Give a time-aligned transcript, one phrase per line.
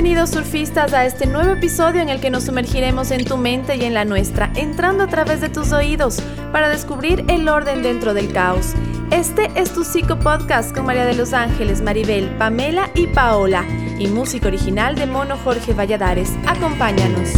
[0.00, 3.82] Bienvenidos surfistas a este nuevo episodio en el que nos sumergiremos en tu mente y
[3.82, 6.22] en la nuestra, entrando a través de tus oídos
[6.52, 8.74] para descubrir el orden dentro del caos.
[9.10, 13.66] Este es tu Psico Podcast con María de los Ángeles, Maribel, Pamela y Paola,
[13.98, 16.30] y música original de Mono Jorge Valladares.
[16.46, 17.30] Acompáñanos.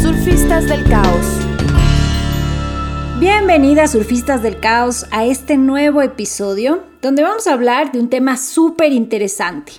[0.00, 1.45] Surfistas del Caos.
[3.28, 8.36] Bienvenidas surfistas del caos a este nuevo episodio donde vamos a hablar de un tema
[8.36, 9.72] súper interesante,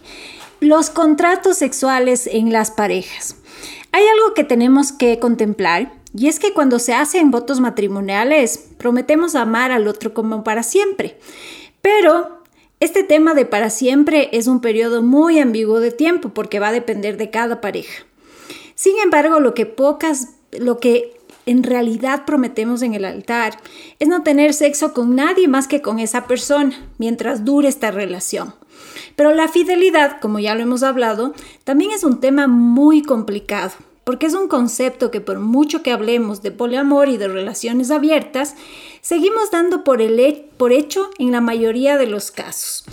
[0.59, 3.37] los contratos sexuales en las parejas.
[3.93, 9.33] Hay algo que tenemos que contemplar y es que cuando se hacen votos matrimoniales prometemos
[9.33, 11.17] amar al otro como para siempre,
[11.81, 12.41] pero
[12.81, 16.73] este tema de para siempre es un periodo muy ambiguo de tiempo porque va a
[16.73, 18.03] depender de cada pareja.
[18.75, 21.16] Sin embargo, lo que pocas lo que
[21.47, 23.57] en realidad prometemos en el altar
[23.97, 28.53] es no tener sexo con nadie más que con esa persona mientras dure esta relación.
[29.15, 33.71] Pero la fidelidad, como ya lo hemos hablado, también es un tema muy complicado,
[34.03, 38.55] porque es un concepto que por mucho que hablemos de poliamor y de relaciones abiertas,
[39.01, 42.85] seguimos dando por, el por hecho en la mayoría de los casos.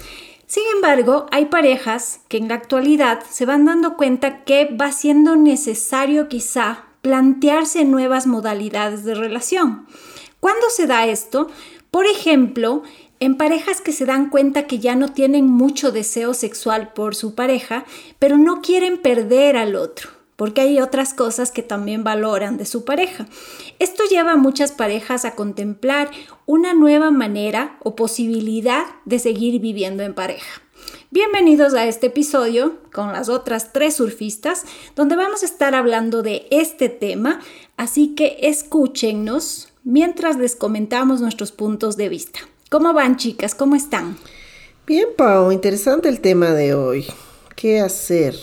[0.46, 5.34] Sin embargo, hay parejas que en la actualidad se van dando cuenta que va siendo
[5.36, 9.86] necesario quizá plantearse nuevas modalidades de relación.
[10.40, 11.48] ¿Cuándo se da esto?
[11.90, 12.82] Por ejemplo,
[13.20, 17.34] en parejas que se dan cuenta que ya no tienen mucho deseo sexual por su
[17.34, 17.84] pareja,
[18.18, 22.86] pero no quieren perder al otro, porque hay otras cosas que también valoran de su
[22.86, 23.26] pareja.
[23.78, 26.10] Esto lleva a muchas parejas a contemplar
[26.46, 30.63] una nueva manera o posibilidad de seguir viviendo en pareja.
[31.14, 34.64] Bienvenidos a este episodio con las otras tres surfistas,
[34.96, 37.40] donde vamos a estar hablando de este tema,
[37.76, 42.40] así que escúchenos mientras les comentamos nuestros puntos de vista.
[42.68, 43.54] ¿Cómo van chicas?
[43.54, 44.16] ¿Cómo están?
[44.88, 47.06] Bien, Pau, interesante el tema de hoy.
[47.54, 48.34] ¿Qué hacer?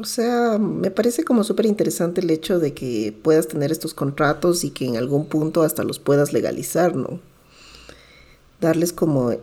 [0.00, 4.64] O sea, me parece como súper interesante el hecho de que puedas tener estos contratos
[4.64, 7.20] y que en algún punto hasta los puedas legalizar, ¿no?
[8.62, 9.34] Darles como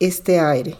[0.00, 0.78] este aire.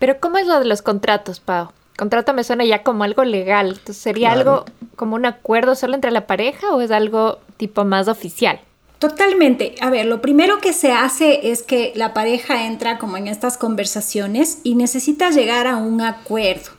[0.00, 1.68] Pero ¿cómo es lo de los contratos, Pau?
[1.96, 3.68] Contrato me suena ya como algo legal.
[3.68, 4.64] Entonces, ¿sería algo
[4.96, 8.58] como un acuerdo solo entre la pareja o es algo tipo más oficial?
[8.98, 9.74] Totalmente.
[9.82, 13.58] A ver, lo primero que se hace es que la pareja entra como en estas
[13.58, 16.70] conversaciones y necesita llegar a un acuerdo.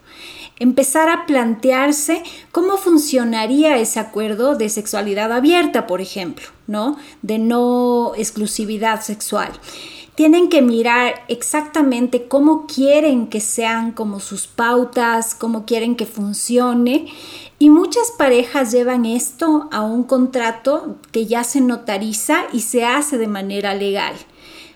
[0.57, 6.97] Empezar a plantearse cómo funcionaría ese acuerdo de sexualidad abierta, por ejemplo, ¿no?
[7.21, 9.51] De no exclusividad sexual
[10.15, 17.07] tienen que mirar exactamente cómo quieren que sean como sus pautas, cómo quieren que funcione.
[17.59, 23.17] Y muchas parejas llevan esto a un contrato que ya se notariza y se hace
[23.17, 24.15] de manera legal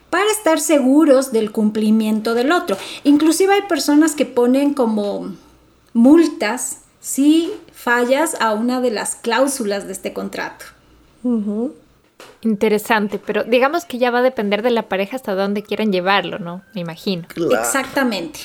[0.10, 2.78] para estar seguros del cumplimiento del otro.
[3.04, 5.34] Inclusive hay personas que ponen como
[5.94, 10.66] multas si fallas a una de las cláusulas de este contrato.
[12.42, 16.40] Interesante, pero digamos que ya va a depender de la pareja hasta dónde quieran llevarlo,
[16.40, 16.64] ¿no?
[16.74, 17.28] Me imagino.
[17.60, 18.42] Exactamente.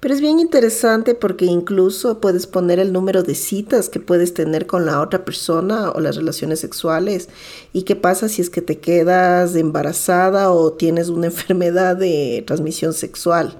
[0.00, 4.66] Pero es bien interesante porque incluso puedes poner el número de citas que puedes tener
[4.66, 7.28] con la otra persona o las relaciones sexuales.
[7.74, 12.94] ¿Y qué pasa si es que te quedas embarazada o tienes una enfermedad de transmisión
[12.94, 13.58] sexual?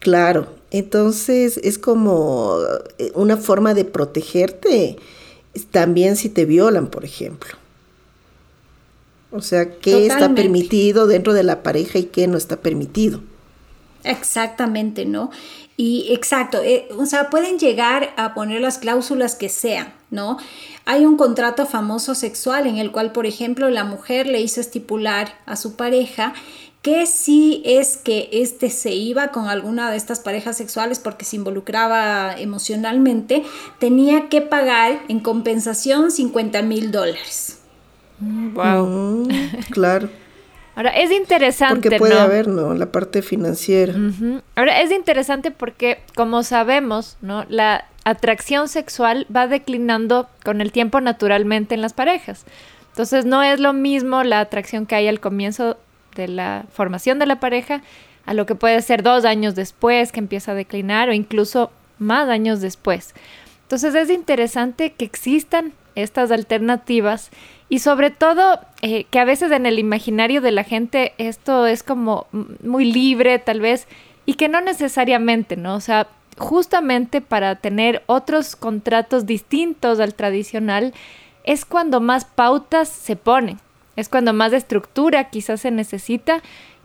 [0.00, 2.58] Claro, entonces es como
[2.98, 4.96] eh, una forma de protegerte
[5.70, 7.54] también si te violan, por ejemplo.
[9.32, 13.20] O sea, qué está permitido dentro de la pareja y qué no está permitido.
[14.02, 15.30] Exactamente, ¿no?
[15.76, 20.36] Y exacto, eh, o sea, pueden llegar a poner las cláusulas que sean, ¿no?
[20.84, 25.38] Hay un contrato famoso sexual en el cual, por ejemplo, la mujer le hizo estipular
[25.46, 26.34] a su pareja
[26.82, 31.36] que si es que éste se iba con alguna de estas parejas sexuales porque se
[31.36, 33.42] involucraba emocionalmente,
[33.78, 37.58] tenía que pagar en compensación 50 mil dólares.
[38.20, 38.86] Wow.
[38.86, 39.28] Mm,
[39.70, 40.08] claro.
[40.76, 41.90] Ahora, es interesante.
[41.90, 42.72] Porque puede haber, ¿no?
[42.72, 43.94] La parte financiera.
[44.54, 47.44] Ahora, es interesante porque, como sabemos, ¿no?
[47.50, 52.46] La atracción sexual va declinando con el tiempo naturalmente en las parejas.
[52.92, 55.76] Entonces, no es lo mismo la atracción que hay al comienzo
[56.20, 57.82] de la formación de la pareja
[58.26, 62.28] a lo que puede ser dos años después que empieza a declinar o incluso más
[62.28, 63.14] años después.
[63.62, 67.30] Entonces es interesante que existan estas alternativas
[67.68, 71.82] y sobre todo eh, que a veces en el imaginario de la gente esto es
[71.82, 72.26] como
[72.62, 73.86] muy libre tal vez
[74.26, 75.74] y que no necesariamente, ¿no?
[75.74, 76.08] O sea,
[76.38, 80.94] justamente para tener otros contratos distintos al tradicional
[81.44, 83.58] es cuando más pautas se ponen.
[84.00, 86.42] Es cuando más estructura quizás se necesita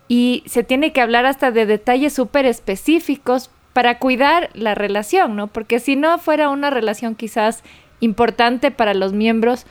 [0.08, 5.48] y se tiene que hablar hasta de detalles súper específicos para cuidar la relación, ¿no?
[5.48, 7.64] Porque si no fuera una relación quizás
[8.00, 9.66] importante para los miembros,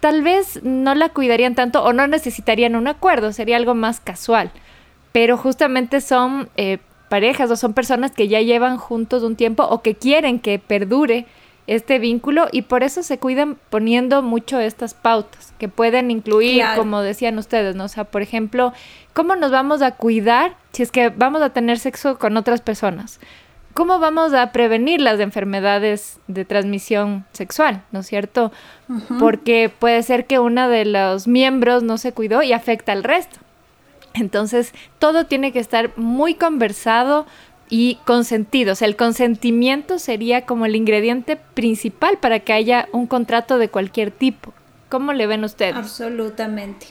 [0.00, 4.50] tal vez no la cuidarían tanto o no necesitarían un acuerdo, sería algo más casual.
[5.12, 9.82] Pero justamente son eh, parejas o son personas que ya llevan juntos un tiempo o
[9.82, 11.26] que quieren que perdure
[11.68, 17.02] este vínculo y por eso se cuidan poniendo mucho estas pautas que pueden incluir, como
[17.02, 17.84] decían ustedes, ¿no?
[17.84, 18.72] O sea, por ejemplo,
[19.12, 23.20] ¿cómo nos vamos a cuidar si es que vamos a tener sexo con otras personas?
[23.74, 28.50] ¿Cómo vamos a prevenir las enfermedades de transmisión sexual, ¿no es cierto?
[29.18, 33.38] Porque puede ser que uno de los miembros no se cuidó y afecta al resto.
[34.14, 37.26] Entonces, todo tiene que estar muy conversado,
[37.68, 38.72] y consentido.
[38.72, 43.68] O sea, el consentimiento sería como el ingrediente principal para que haya un contrato de
[43.68, 44.52] cualquier tipo.
[44.88, 45.76] ¿Cómo le ven ustedes?
[45.76, 46.86] Absolutamente.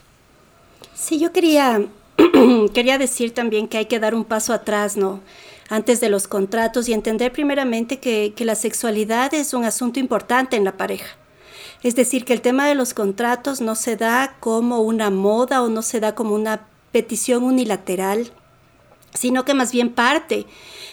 [0.93, 1.81] Sí, yo quería,
[2.73, 5.21] quería decir también que hay que dar un paso atrás, ¿no?
[5.69, 10.55] Antes de los contratos y entender primeramente que, que la sexualidad es un asunto importante
[10.55, 11.17] en la pareja.
[11.83, 15.69] Es decir, que el tema de los contratos no se da como una moda o
[15.69, 18.31] no se da como una petición unilateral
[19.17, 20.45] sino que más bien parte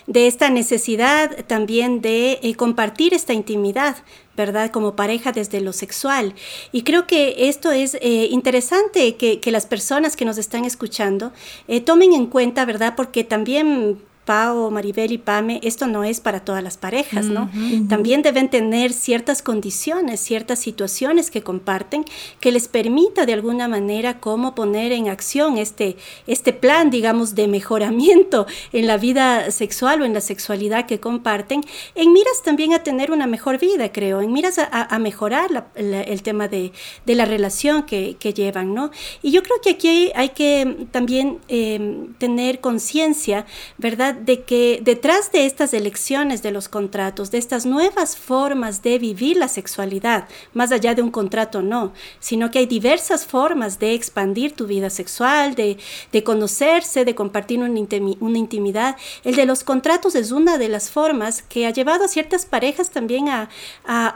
[0.07, 3.97] de esta necesidad también de eh, compartir esta intimidad,
[4.37, 4.71] ¿verdad?
[4.71, 6.35] Como pareja desde lo sexual.
[6.73, 11.33] Y creo que esto es eh, interesante que, las personas que nos están escuchando
[11.69, 12.95] eh, tomen en cuenta, ¿verdad?
[12.97, 17.51] Porque también Pau, Maribel y Pame, esto no es para todas las parejas, ¿no?
[17.89, 22.05] También deben tener ciertas condiciones, ciertas situaciones que comparten
[22.41, 27.49] que les permita de alguna manera cómo poner en acción este, este plan, digamos, de
[27.49, 31.63] mejoramiento en la vida sexual o en la sexualidad que comparten,
[31.95, 36.49] en miras también a tener una mejor vida, creo, en miras a, mejorar el tema
[36.49, 36.73] de,
[37.07, 38.91] la relación que, llevan, ¿no?
[39.23, 43.47] Y yo creo que aquí hay, que también eh, tener conciencia,
[43.79, 44.14] ¿verdad?
[44.15, 49.37] De que detrás de estas elecciones de los contratos, de estas nuevas formas de vivir
[49.37, 54.53] la sexualidad, más allá de un contrato no, sino que hay diversas formas de expandir
[54.53, 55.79] tu vida sexual, de,
[56.25, 58.97] conocerse, de compartir una, intimidad.
[59.25, 62.91] El de los contratos es una de las formas que ha llevado a ciertas parejas
[62.91, 63.49] también a,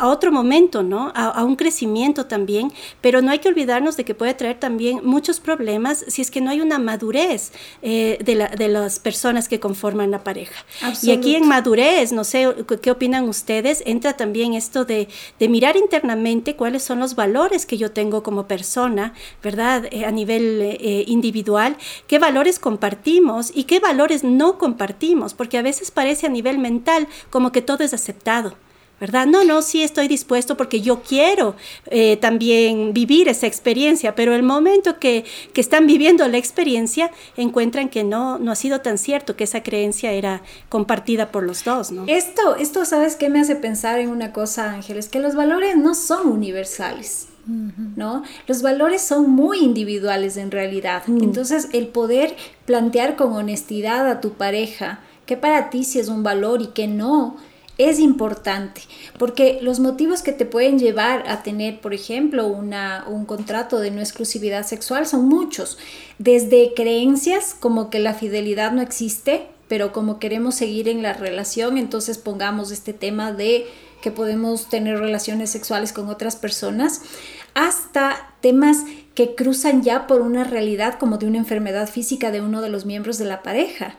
[0.02, 1.12] otro momento, ¿no?
[1.14, 5.40] A, un crecimiento también, pero no hay que olvidarnos de que puede traer también muchos
[5.40, 7.52] problemas si es que no hay una madurez
[7.82, 10.64] eh, de, de las personas que conforman en la pareja.
[11.02, 12.46] Y aquí en madurez, no sé
[12.82, 15.08] qué opinan ustedes, entra también esto de,
[15.40, 19.86] mirar internamente cuáles son los valores que yo tengo como persona, ¿verdad?
[19.90, 21.76] Eh, a nivel eh, individual,
[22.06, 27.08] qué valores compartimos y qué valores no compartimos, porque a veces parece a nivel mental
[27.30, 28.54] como que todo es aceptado.
[29.00, 29.26] ¿Verdad?
[29.26, 31.54] No, no, sí estoy dispuesto porque yo quiero
[31.86, 37.88] eh, también vivir esa experiencia, pero el momento que, que, están viviendo la experiencia encuentran
[37.88, 41.92] que no, no ha sido tan cierto, que esa creencia era compartida por los dos,
[41.92, 42.04] ¿no?
[42.06, 45.08] Esto, esto ¿sabes qué me hace pensar en una cosa, Ángeles?
[45.08, 47.28] Que los valores no son universales.
[47.96, 48.24] ¿No?
[48.46, 51.04] Los valores son muy individuales en realidad.
[51.06, 51.22] Mm.
[51.22, 52.36] Entonces, el poder
[52.66, 56.88] plantear con honestidad a tu pareja que para ti sí es un valor y que
[56.88, 57.36] no,
[57.78, 58.82] es importante,
[59.18, 63.92] porque los motivos que te pueden llevar a tener, por ejemplo, una, un contrato de
[63.92, 65.78] no exclusividad sexual son muchos,
[66.18, 71.78] desde creencias como que la fidelidad no existe, pero como queremos seguir en la relación,
[71.78, 73.66] entonces pongamos este tema de
[74.02, 77.02] que podemos tener relaciones sexuales con otras personas,
[77.54, 78.78] hasta temas
[79.14, 82.86] que cruzan ya por una realidad como de una enfermedad física de uno de los
[82.86, 83.96] miembros de la pareja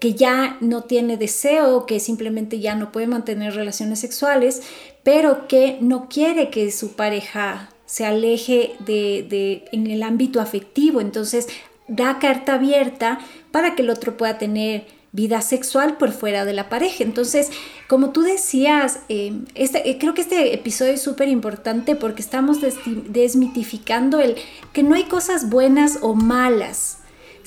[0.00, 4.62] que ya no tiene deseo, que simplemente ya no puede mantener relaciones sexuales,
[5.02, 11.00] pero que no quiere que su pareja se aleje de, en el ámbito afectivo.
[11.00, 11.48] Entonces
[11.88, 13.18] da carta abierta
[13.50, 17.02] para que el otro pueda tener vida sexual por fuera de la pareja.
[17.02, 17.50] Entonces,
[17.88, 22.58] como tú decías, eh, este, eh, creo que este episodio es súper importante porque estamos
[22.84, 24.36] desmitificando el
[24.74, 26.98] que no hay cosas buenas o malas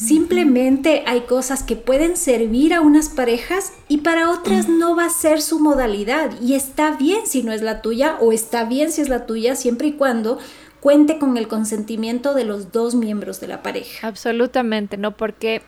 [0.02, 5.10] Simplemente hay cosas que pueden servir a unas parejas y para otras no va a
[5.10, 6.32] ser su modalidad.
[6.42, 9.56] Y está bien si no es la tuya o está bien si es la tuya
[9.56, 10.40] siempre y cuando
[10.80, 14.08] cuente con el consentimiento de los dos miembros de la pareja.
[14.08, 15.16] Absolutamente, ¿no?
[15.16, 15.62] Porque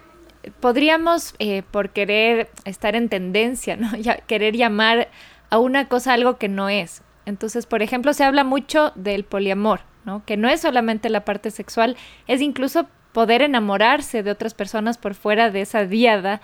[0.59, 3.95] podríamos, eh, por querer estar en tendencia, ¿no?
[3.97, 5.09] Ya, querer llamar
[5.51, 7.03] a una cosa algo que no es.
[7.27, 10.25] Entonces, por ejemplo, se habla mucho del poliamor, ¿no?
[10.25, 11.95] Que no es solamente la parte sexual,
[12.27, 16.41] es incluso poder enamorarse de otras personas por fuera de esa diada,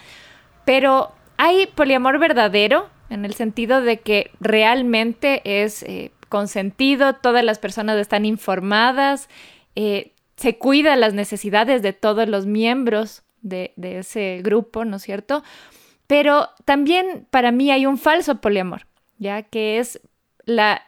[0.65, 7.59] pero hay poliamor verdadero en el sentido de que realmente es eh, consentido, todas las
[7.59, 9.29] personas están informadas,
[9.75, 15.03] eh, se cuida las necesidades de todos los miembros de, de ese grupo, ¿no es
[15.03, 15.43] cierto?
[16.07, 18.85] Pero también para mí hay un falso poliamor,
[19.17, 19.99] ya que es
[20.45, 20.83] la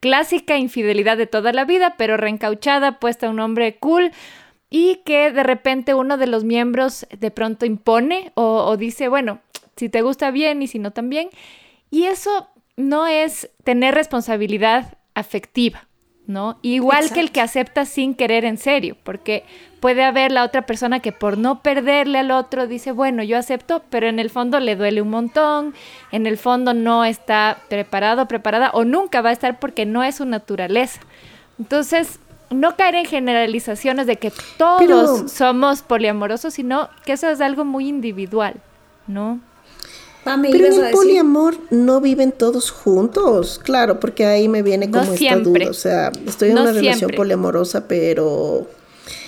[0.00, 4.12] clásica infidelidad de toda la vida, pero reencauchada, puesta a un hombre cool
[4.74, 9.40] y que de repente uno de los miembros de pronto impone o, dice, bueno,
[9.76, 11.28] si te gusta bien y si no también.
[11.90, 12.48] Y eso
[12.78, 15.88] no es tener responsabilidad afectiva,
[16.26, 16.58] ¿no?
[16.62, 19.44] Igual que el que acepta sin querer en serio, porque
[19.80, 23.82] puede haber la otra persona que por no perderle al otro dice, bueno, yo acepto,
[23.90, 25.74] pero en el fondo le duele un montón,
[26.12, 30.14] en el fondo no está preparado, preparada o nunca va a estar porque no es
[30.14, 31.02] su naturaleza.
[31.58, 32.20] Entonces,
[32.52, 37.88] no caer en generalizaciones de que todos somos poliamorosos, sino que eso es algo muy
[37.88, 38.54] individual,
[39.06, 39.40] ¿no?
[40.24, 45.36] Pero en el poliamor no viven todos juntos, claro, porque ahí me viene como esta
[45.36, 45.68] duda.
[45.68, 48.68] O sea, estoy en una relación poliamorosa, pero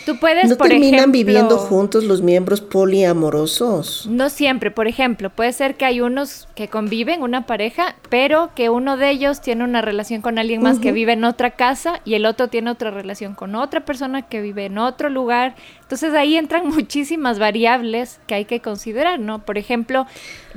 [0.04, 4.06] Tú puedes, ¿No terminan viviendo juntos los miembros poliamorosos?
[4.06, 4.70] No siempre.
[4.70, 9.10] Por ejemplo, puede ser que hay unos que conviven, una pareja, pero que uno de
[9.10, 12.48] ellos tiene una relación con alguien más que vive en otra casa y el otro
[12.48, 15.54] tiene otra relación con otra persona que vive en otro lugar.
[15.80, 19.38] Entonces ahí entran muchísimas variables que hay que considerar, ¿no?
[19.44, 20.06] Por ejemplo,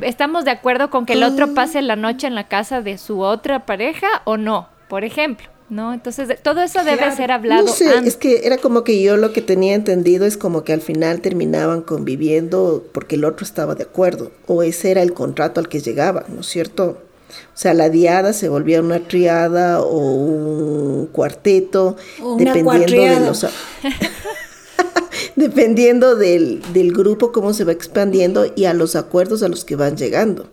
[0.02, 1.56] ¿estamos de acuerdo con que el otro ah.
[1.56, 4.68] pase la noche en la casa de su otra pareja o no?
[4.90, 5.57] Por ejemplo.
[5.70, 5.94] ¿No?
[5.94, 7.66] Entonces, todo eso debe ser hablado.
[7.66, 10.74] No sé, es que era como que yo lo que tenía entendido es como que
[10.74, 15.60] al final terminaban conviviendo porque el otro estaba de acuerdo, o ese era el contrato
[15.60, 17.00] al que llegaban, ¿no es cierto?
[17.30, 21.98] O sea, la diada se volvía una triada o un cuarteto,
[22.38, 23.46] dependiendo de los
[25.36, 29.76] dependiendo del, del grupo cómo se va expandiendo y a los acuerdos a los que
[29.76, 30.50] van llegando.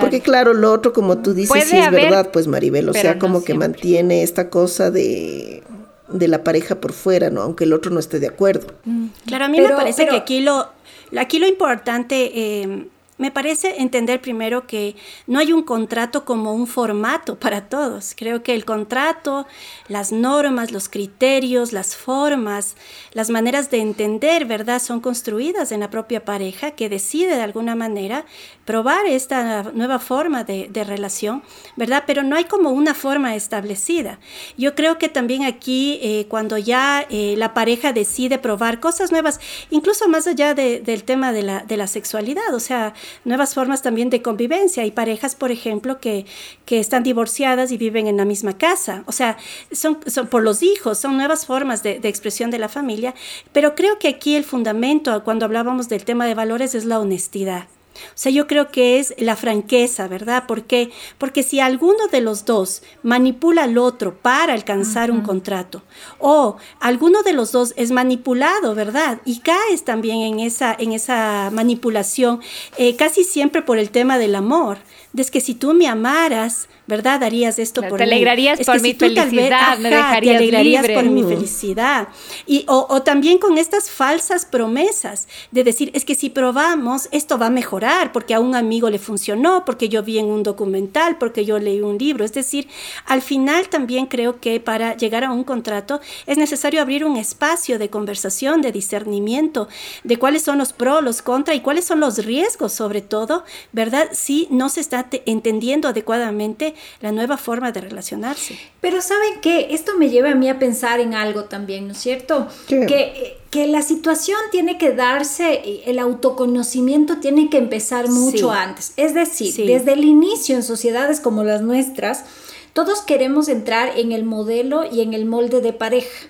[0.00, 3.44] Porque claro, lo otro, como tú dices, sí es verdad, pues Maribel, o sea, como
[3.44, 5.62] que mantiene esta cosa de,
[6.08, 7.42] de la pareja por fuera, ¿no?
[7.42, 8.68] Aunque el otro no esté de acuerdo.
[8.84, 9.06] Mm.
[9.26, 10.68] Claro, a mí me parece que aquí lo,
[11.16, 12.32] aquí lo importante...
[12.34, 18.14] Eh, me parece entender primero que no hay un contrato como un formato para todos.
[18.16, 19.46] Creo que el contrato,
[19.88, 22.76] las normas, los criterios, las formas,
[23.12, 27.76] las maneras de entender, ¿verdad?, son construidas en la propia pareja que decide de alguna
[27.76, 28.24] manera
[28.64, 31.42] probar esta nueva forma de, relación,
[31.76, 32.04] ¿verdad?
[32.06, 34.18] Pero no hay como una forma establecida.
[34.58, 39.40] Yo creo que también aquí, eh, cuando ya eh, la pareja decide probar cosas nuevas,
[39.70, 42.92] incluso más allá del tema de la, de la sexualidad, o sea,
[43.24, 44.82] nuevas formas también de convivencia.
[44.82, 46.26] Hay parejas, por ejemplo, que,
[46.64, 49.04] que están divorciadas y viven en la misma casa.
[49.06, 49.36] O sea,
[49.72, 53.14] son, son por los hijos, son nuevas formas de, de expresión de la familia.
[53.52, 57.66] Pero creo que aquí el fundamento, cuando hablábamos del tema de valores, es la honestidad.
[57.94, 60.46] O sea, yo creo que es la franqueza, ¿verdad?
[60.46, 60.90] ¿Por qué?
[61.18, 65.82] Porque si alguno de los dos manipula al otro para alcanzar un contrato,
[66.18, 69.20] o alguno de los dos es manipulado, ¿verdad?
[69.24, 72.40] Y caes también en esa, en esa manipulación,
[72.76, 74.78] eh, casi siempre por el tema del amor.
[75.16, 77.20] Es que si tú me amaras, ¿verdad?
[77.20, 82.08] Darías esto por te alegrarías por mi felicidad, me dejarías te alegrarías por mi felicidad.
[82.46, 87.46] Y, o, también con estas falsas promesas de decir, es que si probamos, esto va
[87.46, 91.44] a mejorar, porque a un amigo le funcionó, porque yo vi en un documental, porque
[91.44, 92.24] yo leí un libro.
[92.24, 92.68] Es decir,
[93.06, 97.78] al final también creo que para llegar a un contrato es necesario abrir un espacio
[97.78, 99.68] de conversación, de discernimiento,
[100.02, 104.08] de cuáles son los pros, los contra y cuáles son los riesgos sobre todo, ¿verdad?
[104.12, 108.58] Si no se está entendiendo adecuadamente la nueva forma de relacionarse.
[108.80, 109.68] Pero ¿saben qué?
[109.70, 112.48] Esto me lleva a mí a pensar en algo también, ¿no es cierto?
[112.68, 118.92] Que, que la situación tiene que darse, el autoconocimiento tiene que empezar mucho antes.
[118.96, 122.24] Es decir, desde el inicio en sociedades como las nuestras,
[122.72, 126.28] todos queremos entrar en el modelo y en el molde de pareja.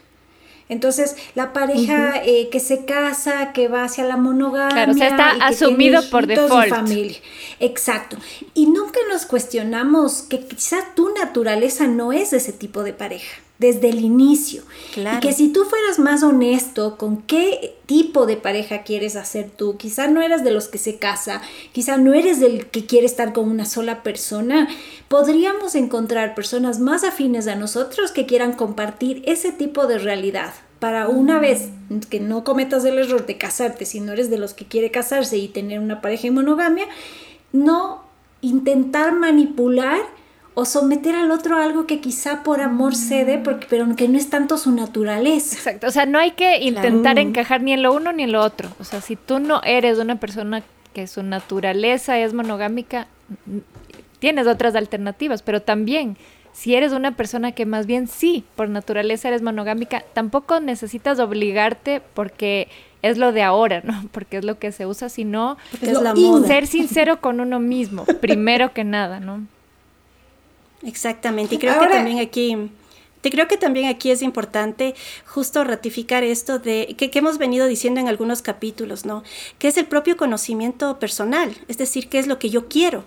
[0.68, 4.74] Entonces, la pareja eh, que se casa, que va hacia la monogamia.
[4.74, 6.70] Claro, o sea, está asumido por default.
[6.70, 7.18] familia.
[7.60, 8.16] Exacto.
[8.54, 13.88] Y nunca nos cuestionamos que quizá tu naturaleza no es ese tipo de pareja desde
[13.90, 14.62] el inicio.
[14.96, 19.76] Y que si tú fueras más honesto con qué tipo de pareja quieres hacer tú,
[19.76, 21.40] quizá no eres de los que se casa,
[21.72, 24.68] quizá no eres del que quiere estar con una sola persona,
[25.08, 30.52] podríamos encontrar personas más afines a nosotros que quieran compartir ese tipo de realidad.
[30.80, 31.68] Para una vez
[32.10, 35.38] que no cometas el error de casarte, si no eres de los que quiere casarse
[35.38, 36.86] y tener una pareja en monogamia,
[37.52, 38.02] no
[38.42, 40.00] intentar manipular
[40.54, 44.16] o someter al otro a algo que quizá por amor cede, porque, pero que no
[44.16, 45.56] es tanto su naturaleza.
[45.56, 48.40] Exacto, o sea, no hay que intentar encajar ni en lo uno ni en lo
[48.40, 48.70] otro.
[48.78, 53.08] O sea, si tú no eres una persona que su naturaleza es monogámica,
[54.20, 56.16] tienes otras alternativas, pero también
[56.52, 62.00] si eres una persona que más bien sí, por naturaleza eres monogámica, tampoco necesitas obligarte
[62.14, 62.68] porque
[63.02, 64.08] es lo de ahora, ¿no?
[64.12, 66.46] Porque es lo que se usa, sino es la moda.
[66.46, 69.46] ser sincero con uno mismo, primero que nada, ¿no?
[70.84, 72.70] Exactamente, y creo que también aquí
[73.20, 77.66] te creo que también aquí es importante justo ratificar esto de que, que, hemos venido
[77.66, 79.22] diciendo en algunos capítulos, ¿no?
[79.58, 83.04] Que es el propio conocimiento personal, es decir, qué es lo que yo quiero.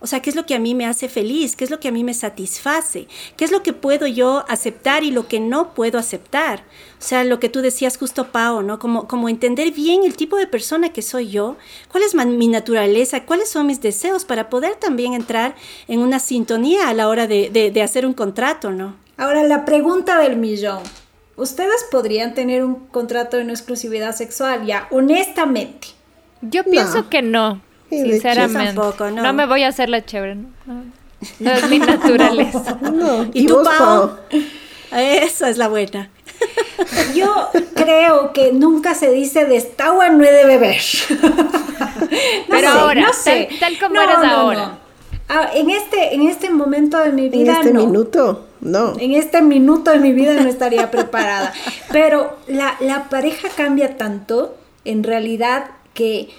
[0.00, 1.56] O sea, ¿qué es lo que a mí me hace feliz?
[1.56, 3.06] ¿Qué es lo que a mí me satisface?
[3.36, 6.60] ¿Qué es lo que puedo yo aceptar y lo que no puedo aceptar?
[6.98, 8.78] O sea, lo que tú decías justo, Pau, ¿no?
[8.78, 11.56] Como, como entender bien el tipo de persona que soy yo,
[11.90, 15.54] cuál es mi naturaleza, cuáles son mis deseos para poder también entrar
[15.86, 18.96] en una sintonía a la hora de, de, de hacer un contrato, ¿no?
[19.18, 20.82] Ahora, la pregunta del millón.
[21.36, 25.88] ¿Ustedes podrían tener un contrato de no exclusividad sexual ya, honestamente?
[26.42, 27.10] Yo pienso no.
[27.10, 27.62] que no.
[27.90, 28.74] Sinceramente.
[28.74, 29.22] Tampoco, no.
[29.22, 29.32] no.
[29.32, 30.36] me voy a hacer la chévere.
[30.36, 30.84] No,
[31.40, 32.78] no es mi naturaleza.
[32.80, 33.24] No.
[33.34, 34.12] ¿Y, ¿Y tú, Pau?
[34.92, 36.10] Esa es la buena.
[37.14, 40.80] Yo creo que nunca se dice de esta agua no he de beber.
[42.48, 43.48] Pero sé, ahora, no sé.
[43.58, 44.78] Tal, tal como eres ahora.
[45.28, 47.52] Ah, en, este, en este momento de mi vida.
[47.52, 47.86] En este no.
[47.86, 48.94] minuto, no.
[48.98, 51.52] En este minuto de mi vida no estaría preparada.
[51.92, 56.30] Pero la, la pareja cambia tanto, en realidad, que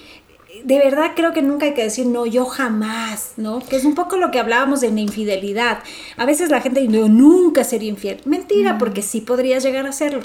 [0.63, 3.60] de verdad creo que nunca hay que decir no, yo jamás, ¿no?
[3.60, 5.79] Que es un poco lo que hablábamos de la infidelidad.
[6.17, 8.20] A veces la gente dice, no, nunca sería infiel.
[8.25, 8.77] Mentira, mm.
[8.77, 10.22] porque sí podrías llegar a hacerlo.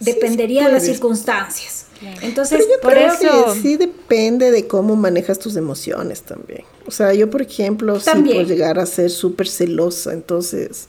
[0.00, 1.86] Dependería sí, de las circunstancias.
[1.98, 2.18] Claro.
[2.22, 3.54] Entonces, Pero yo por creo eso...
[3.54, 6.64] que sí depende de cómo manejas tus emociones también.
[6.86, 8.38] O sea, yo, por ejemplo, también.
[8.38, 10.12] sí puedo llegar a ser súper celosa.
[10.12, 10.88] Entonces,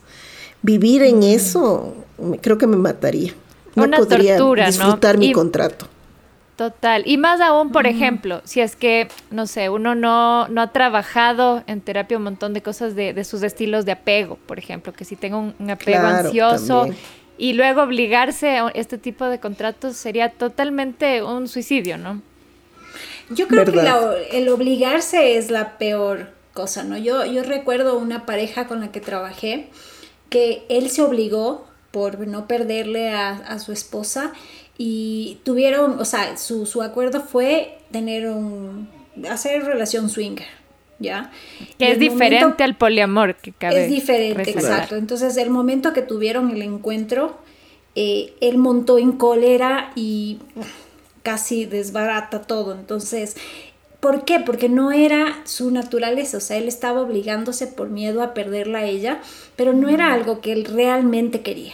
[0.61, 1.23] vivir en mm.
[1.23, 1.93] eso
[2.41, 3.33] creo que me mataría.
[3.75, 5.19] No Una podría tortura, disfrutar ¿no?
[5.19, 5.31] mi y...
[5.31, 5.87] contrato.
[6.55, 7.01] Total.
[7.05, 7.87] Y más aún, por mm.
[7.87, 12.53] ejemplo, si es que, no sé, uno no, no ha trabajado en terapia un montón
[12.53, 15.71] de cosas de, de sus estilos de apego, por ejemplo, que si tengo un, un
[15.71, 16.97] apego claro, ansioso también.
[17.39, 22.21] y luego obligarse a este tipo de contratos sería totalmente un suicidio, ¿no?
[23.31, 23.81] Yo creo ¿verdad?
[23.81, 26.97] que la, el obligarse es la peor cosa, ¿no?
[26.97, 29.69] Yo, yo recuerdo una pareja con la que trabajé
[30.29, 34.33] que él se obligó por no perderle a, a su esposa
[34.85, 38.89] y tuvieron, o sea, su, su acuerdo fue tener un,
[39.31, 40.45] hacer relación swinger,
[40.99, 41.31] ¿ya?
[41.79, 44.71] Que es diferente momento, al poliamor que cabe Es diferente, resaltar.
[44.73, 44.95] exacto.
[44.97, 47.37] Entonces, el momento que tuvieron el encuentro,
[47.95, 50.39] eh, él montó en cólera y
[51.21, 52.73] casi desbarata todo.
[52.73, 53.37] Entonces,
[54.01, 54.41] ¿por qué?
[54.41, 58.85] Porque no era su naturaleza, o sea, él estaba obligándose por miedo a perderla a
[58.85, 59.21] ella,
[59.55, 61.71] pero no era algo que él realmente quería.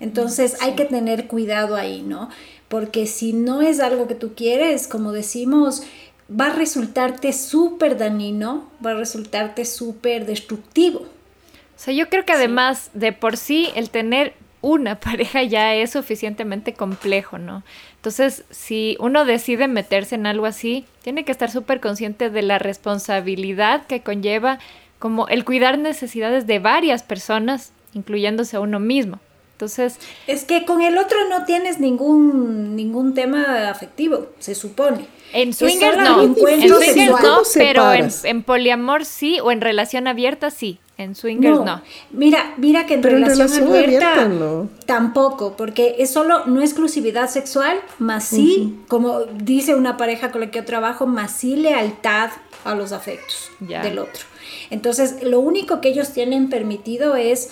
[0.00, 2.28] Entonces hay que tener cuidado ahí, ¿no?
[2.68, 5.82] Porque si no es algo que tú quieres, como decimos,
[6.30, 11.00] va a resultarte súper dañino, va a resultarte súper destructivo.
[11.00, 12.98] O sea, yo creo que además sí.
[12.98, 17.64] de por sí el tener una pareja ya es suficientemente complejo, ¿no?
[17.96, 22.58] Entonces, si uno decide meterse en algo así, tiene que estar súper consciente de la
[22.58, 24.58] responsabilidad que conlleva
[24.98, 29.18] como el cuidar necesidades de varias personas, incluyéndose a uno mismo.
[29.60, 35.04] Entonces, es que con el otro no tienes ningún ningún tema afectivo, se supone.
[35.34, 40.50] En swingers no, en swingers no, pero en, en, poliamor sí o en relación abierta
[40.50, 40.78] sí.
[40.96, 41.64] En swingers no.
[41.66, 41.82] no.
[42.10, 44.68] Mira, mira que en pero relación, en relación abierta, abierta no.
[44.86, 48.88] tampoco, porque es solo no exclusividad sexual, más sí, uh -huh.
[48.88, 52.30] como dice una pareja con la que yo trabajo, más sí lealtad
[52.64, 53.82] a los afectos yeah.
[53.82, 54.24] del otro.
[54.70, 57.50] Entonces, lo único que ellos tienen permitido es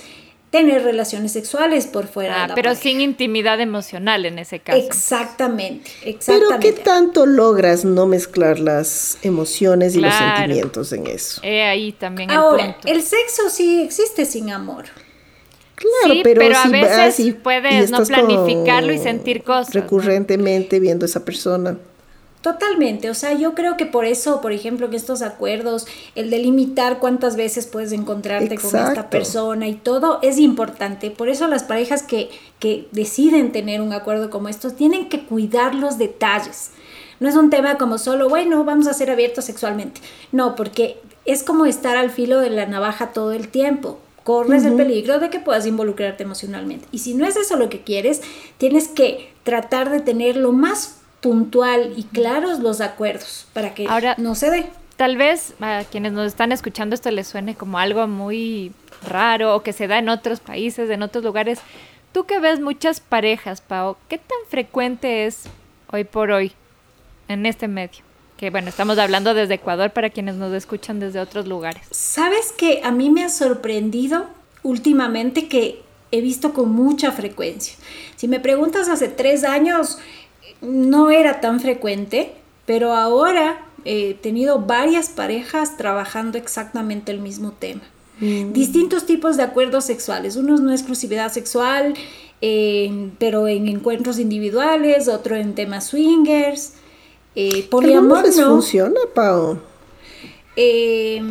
[0.51, 2.35] tener relaciones sexuales por fuera.
[2.35, 2.83] Ah, de la pero pareja.
[2.83, 4.79] sin intimidad emocional en ese caso.
[4.79, 6.47] Exactamente, exactamente.
[6.49, 10.15] Pero ¿qué tanto logras no mezclar las emociones y claro.
[10.15, 11.41] los sentimientos en eso?
[11.45, 12.89] Eh, ahí también Ahora, el punto.
[12.89, 14.87] el sexo sí existe sin amor.
[15.75, 19.45] Claro, sí, pero, pero si a veces vas y, puedes y no planificarlo y sentir
[19.45, 19.75] cosas.
[19.75, 20.83] Recurrentemente ¿no?
[20.83, 21.79] viendo a esa persona.
[22.53, 26.99] Totalmente, o sea, yo creo que por eso, por ejemplo, en estos acuerdos, el delimitar
[26.99, 28.79] cuántas veces puedes encontrarte Exacto.
[28.79, 31.11] con esta persona y todo es importante.
[31.11, 35.75] Por eso las parejas que, que deciden tener un acuerdo como estos tienen que cuidar
[35.75, 36.71] los detalles.
[37.21, 40.01] No es un tema como solo, bueno, vamos a ser abiertos sexualmente.
[40.33, 43.99] No, porque es como estar al filo de la navaja todo el tiempo.
[44.25, 44.71] Corres uh -huh.
[44.71, 46.87] el peligro de que puedas involucrarte emocionalmente.
[46.93, 48.23] Y si no es eso lo que quieres,
[48.57, 54.14] tienes que tratar de tener lo más puntual y claros los acuerdos para que Ahora,
[54.18, 54.66] no se dé.
[54.96, 58.72] Tal vez a quienes nos están escuchando esto les suene como algo muy
[59.07, 61.61] raro o que se da en otros países, en otros lugares.
[62.12, 65.44] Tú que ves muchas parejas, Pau, ¿qué tan frecuente es
[65.92, 66.52] hoy por hoy
[67.28, 68.00] en este medio?
[68.37, 71.83] Que bueno, estamos hablando desde Ecuador para quienes nos escuchan desde otros lugares.
[71.90, 74.26] Sabes que a mí me ha sorprendido
[74.62, 77.74] últimamente que he visto con mucha frecuencia.
[78.16, 79.98] Si me preguntas hace tres años,
[80.61, 82.33] no era tan frecuente,
[82.66, 87.83] pero ahora he tenido varias parejas trabajando exactamente el mismo tema.
[88.21, 88.53] Mm.
[88.53, 90.37] Distintos tipos de acuerdos sexuales.
[90.37, 91.94] Unos no exclusividad sexual,
[92.40, 96.75] eh, pero en encuentros individuales, otro en temas swingers.
[97.35, 98.51] Eh, poliamor no.
[98.51, 99.59] funciona, Pau?
[100.61, 101.23] Eh,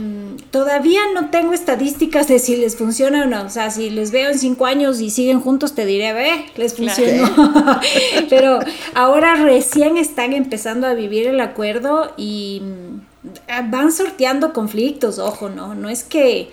[0.51, 3.43] todavía no tengo estadísticas de si les funciona o no.
[3.43, 6.73] O sea, si les veo en cinco años y siguen juntos, te diré, ve, les
[6.73, 7.29] funcionó.
[8.29, 8.59] Pero
[8.93, 15.75] ahora recién están empezando a vivir el acuerdo y mm, van sorteando conflictos, ojo, ¿no?
[15.75, 16.49] No es que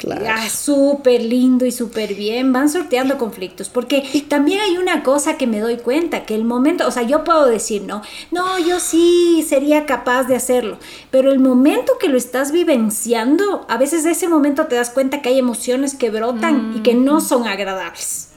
[0.00, 0.24] Claro.
[0.30, 2.54] Ah, súper lindo y súper bien.
[2.54, 3.68] Van sorteando conflictos.
[3.68, 7.22] Porque también hay una cosa que me doy cuenta, que el momento, o sea, yo
[7.22, 10.78] puedo decir, no, no, yo sí sería capaz de hacerlo.
[11.10, 15.20] Pero el momento que lo estás vivenciando, a veces de ese momento te das cuenta
[15.20, 17.20] que hay emociones que brotan y que no mm.
[17.20, 18.32] son agradables.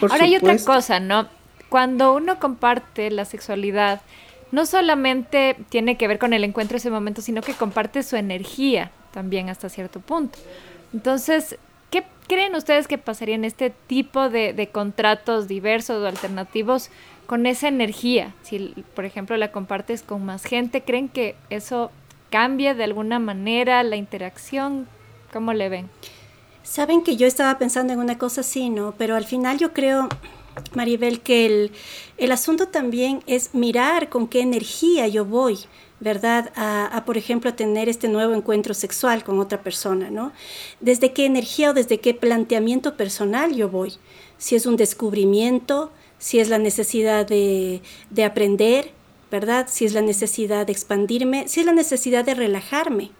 [0.00, 1.28] Ahora hay otra cosa, ¿no?
[1.68, 4.00] Cuando uno comparte la sexualidad,
[4.52, 8.90] no solamente tiene que ver con el encuentro ese momento, sino que comparte su energía
[9.12, 10.38] también hasta cierto punto.
[10.94, 11.58] Entonces,
[11.90, 16.88] ¿qué creen ustedes que pasaría en este tipo de, contratos diversos o alternativos
[17.26, 18.32] con esa energía?
[18.42, 21.90] Si, por ejemplo, la compartes con más gente, ¿creen que eso
[22.30, 24.86] cambia de alguna manera la interacción?
[25.32, 25.90] ¿Cómo le ven?
[26.62, 28.94] Saben que yo estaba pensando en una cosa así, ¿no?
[28.96, 30.08] Pero al final yo creo,
[30.74, 31.72] Maribel, que el,
[32.18, 35.58] el asunto también es mirar con qué energía yo voy.
[36.04, 36.52] ¿Verdad?
[36.54, 40.32] A, por ejemplo, tener este nuevo encuentro sexual con otra persona, ¿no?
[40.80, 43.94] Desde qué energía o desde qué planteamiento personal yo voy.
[44.36, 48.90] Si es un descubrimiento, si es la necesidad de, de aprender,
[49.30, 49.66] ¿verdad?
[49.70, 53.10] Si es la necesidad de expandirme, si es la necesidad de relajarme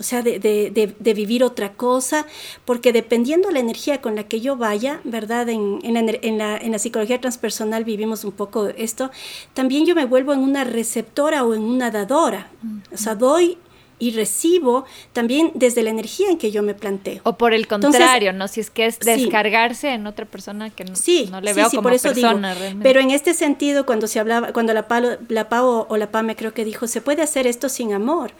[0.00, 2.26] o sea, de, de, de, vivir otra cosa,
[2.64, 5.50] porque dependiendo la energía con la que yo vaya, ¿verdad?
[5.50, 9.10] En, en, la, en, la, en, la, psicología transpersonal vivimos un poco esto,
[9.52, 12.50] también yo me vuelvo en una receptora o en una dadora,
[12.90, 13.58] o sea, doy
[14.00, 17.20] y recibo también desde la energía en que yo me planteo.
[17.22, 18.48] O por el contrario, ¿no?
[18.48, 20.94] Si es que es descargarse en otra persona que no,
[21.30, 22.56] no le veo como por eso persona.
[22.82, 26.34] Pero en este sentido, cuando se hablaba, cuando la, Palo, la Pau o la Pame
[26.34, 28.32] creo que dijo, se puede hacer esto sin amor.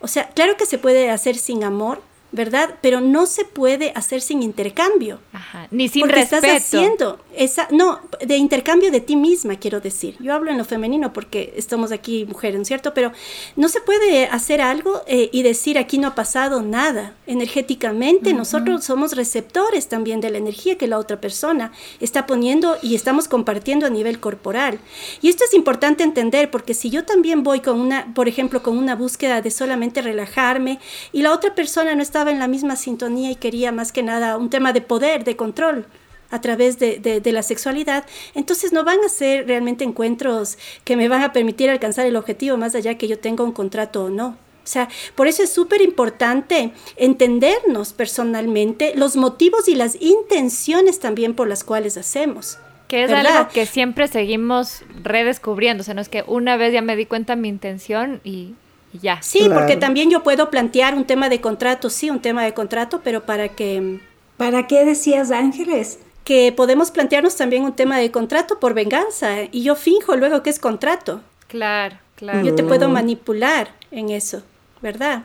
[0.00, 2.02] O sea, claro que se puede hacer sin amor,
[2.36, 2.76] ¿verdad?
[2.80, 5.18] Pero no se puede hacer sin intercambio.
[5.32, 10.16] Ajá, ni sin porque estás haciendo esa, no, de intercambio de ti misma, quiero decir.
[10.20, 12.94] Yo hablo en lo femenino porque estamos aquí mujeres, ¿cierto?
[12.94, 13.12] Pero
[13.56, 17.14] no se puede hacer algo eh, y decir aquí no ha pasado nada.
[17.26, 22.94] Energéticamente nosotros somos receptores también de la energía que la otra persona está poniendo y
[22.94, 24.78] estamos compartiendo a nivel corporal.
[25.22, 28.76] Y esto es importante entender porque si yo también voy con una, por ejemplo, con
[28.76, 30.78] una búsqueda de solamente relajarme
[31.12, 34.02] y la otra persona no está estaba en la misma sintonía y quería más que
[34.02, 35.86] nada un tema de poder, de control
[36.30, 41.06] a través de, de, la sexualidad, entonces no van a ser realmente encuentros que me
[41.06, 44.36] van a permitir alcanzar el objetivo más allá que yo tenga un contrato o no.
[44.64, 51.34] O sea, por eso es súper importante entendernos personalmente los motivos y las intenciones también
[51.34, 52.58] por las cuales hacemos.
[52.88, 55.82] Que es algo que siempre seguimos redescubriendo.
[55.82, 58.54] O sea, no es que una vez ya me di cuenta mi intención y
[58.98, 59.20] ya.
[59.22, 63.00] Sí, porque también yo puedo plantear un tema de contrato, sí, un tema de contrato,
[63.02, 64.00] pero para que...
[64.36, 65.98] ¿Para qué decías Ángeles?
[66.24, 70.50] Que podemos plantearnos también un tema de contrato por venganza y yo finjo luego que
[70.50, 71.22] es contrato.
[71.48, 72.42] Claro, claro.
[72.42, 74.42] Yo te puedo manipular en eso,
[74.82, 75.22] ¿verdad?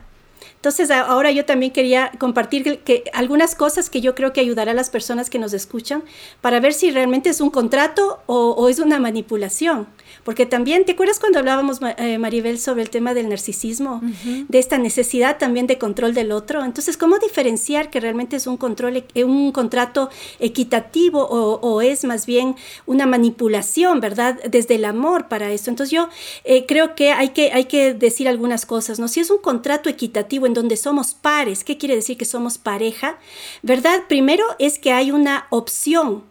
[0.61, 4.75] Entonces, ahora yo también quería compartir que, algunas cosas que yo creo que ayudará a
[4.75, 6.03] las personas que nos escuchan
[6.39, 9.87] para ver si realmente es un contrato o es una manipulación.
[10.23, 14.01] Porque también, ¿te acuerdas cuando hablábamos, eh, Maribel, sobre el tema del narcisismo?
[14.47, 16.63] De esta necesidad también de control del otro.
[16.63, 22.25] Entonces, ¿cómo diferenciar que realmente es un, control, eh, un contrato equitativo o, es más
[22.25, 24.39] bien una manipulación, ¿verdad?
[24.49, 25.69] Desde el amor para esto.
[25.69, 26.09] Entonces, yo
[26.43, 29.07] eh, creo que hay, que hay que decir algunas cosas, ¿no?
[29.07, 33.17] Si es un contrato equitativo en donde somos pares, ¿qué quiere decir que somos pareja?
[33.61, 34.03] ¿Verdad?
[34.07, 36.23] Primero es que hay una opción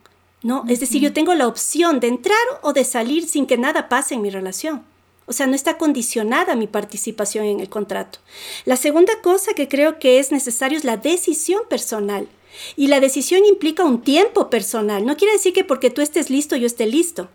[0.43, 0.65] ¿no?
[0.69, 4.15] Es decir, yo tengo la opción de entrar o de salir sin que nada pase
[4.15, 4.83] en mi relación.
[5.27, 8.19] O sea, no está condicionada mi participación en el contrato.
[8.65, 12.27] La segunda cosa que creo que es necesario es la decisión personal.
[12.75, 15.07] Y la decisión implica un tiempo personal.
[15.07, 17.29] No quiere decir que porque tú estés listo, yo esté listo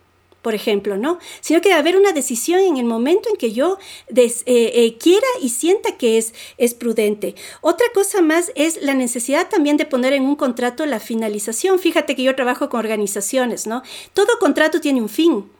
[0.46, 1.18] por ejemplo, ¿no?
[1.40, 3.78] Sino que debe haber una decisión en el momento en que yo
[4.14, 7.34] eh, eh, quiera y sienta que es, es prudente.
[7.62, 11.80] Otra cosa más es la necesidad también de poner en un contrato la finalización.
[11.80, 13.82] Fíjate que yo trabajo con organizaciones, ¿no?
[14.14, 15.50] Todo contrato tiene un fin.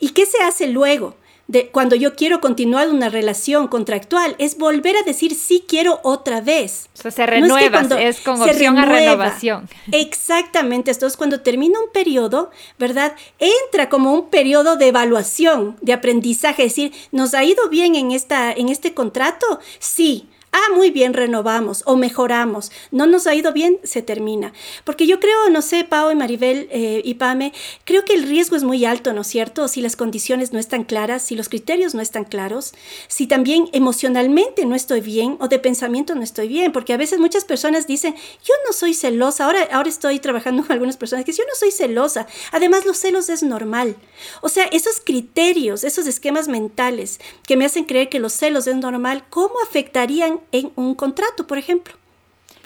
[0.00, 1.14] ¿Y qué se hace luego?
[1.48, 6.40] De cuando yo quiero continuar una relación contractual, es volver a decir sí quiero otra
[6.40, 6.88] vez.
[6.94, 9.68] O sea, se renueva, es, con opción a renovación.
[9.92, 13.14] Exactamente, entonces cuando termina un periodo, ¿verdad?
[13.38, 18.12] Entra como un periodo de evaluación, de aprendizaje, es decir, ¿nos ha ido bien en,
[18.12, 19.60] esta, en este contrato?
[19.78, 24.54] Sí ah, muy bien, renovamos o mejoramos, no nos ha ido bien, se termina.
[24.84, 27.52] Porque yo creo, no sé, Pau y Maribel eh, y Pame,
[27.84, 29.68] creo que el riesgo es muy alto, ¿no es cierto?
[29.68, 32.72] Si las condiciones no están claras, si los criterios no están claros,
[33.06, 37.18] si también emocionalmente no estoy bien o de pensamiento no estoy bien, porque a veces
[37.18, 41.32] muchas personas dicen, yo no soy celosa, ahora, ahora estoy trabajando con algunas personas que
[41.32, 43.96] dicen, yo no soy celosa, además los celos es normal.
[44.40, 48.76] O sea, esos criterios, esos esquemas mentales que me hacen creer que los celos es
[48.76, 51.94] normal, ¿cómo afectarían en un contrato, por ejemplo.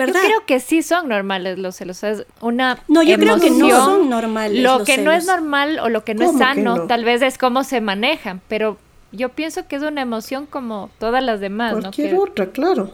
[0.01, 0.21] ¿verdad?
[0.23, 2.03] Yo creo que sí son normales los celos.
[2.03, 4.63] Es una no, yo creo que no son normales.
[4.63, 7.65] Lo que no es normal o lo que no es sano, tal vez es cómo
[7.65, 8.79] se manejan, pero
[9.13, 11.73] yo pienso que es una emoción como todas las demás.
[11.73, 12.93] Cualquier otra, claro.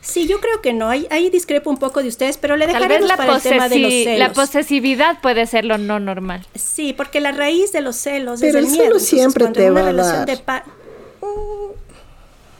[0.00, 0.88] Sí, yo creo que no.
[0.88, 3.78] Ahí, ahí, discrepo un poco de ustedes, pero le dejaremos la para el tema de
[3.78, 4.18] los celos.
[4.18, 6.44] La posesividad puede ser lo no normal.
[6.56, 8.98] Sí, porque la raíz de los celos pero es el, el miedo.
[8.98, 10.64] siempre te va a dar.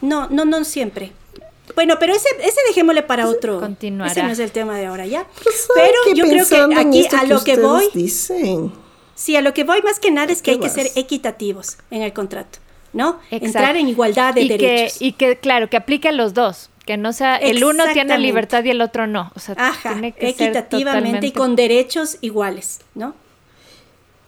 [0.01, 1.13] No, no, no siempre.
[1.75, 3.61] Bueno, pero ese, ese dejémosle para otro.
[3.61, 4.13] Continuará.
[4.13, 5.27] Ese no es el tema de ahora, ¿ya?
[5.43, 7.89] Pues, pero yo creo que aquí a lo que, voy...
[7.95, 8.73] Dicen.
[9.15, 12.03] Sí, a lo que voy más que nada es que hay que ser equitativos en
[12.03, 12.59] el contrato,
[12.93, 13.21] ¿no?
[13.31, 15.01] Entrar en igualdad de derechos.
[15.01, 16.71] y que, claro, que aplique a los dos.
[16.85, 19.31] Que no sea, el uno tiene libertad y el otro no.
[19.37, 23.15] O sea, Ajá, tiene que equitativamente y con derechos iguales, ¿no?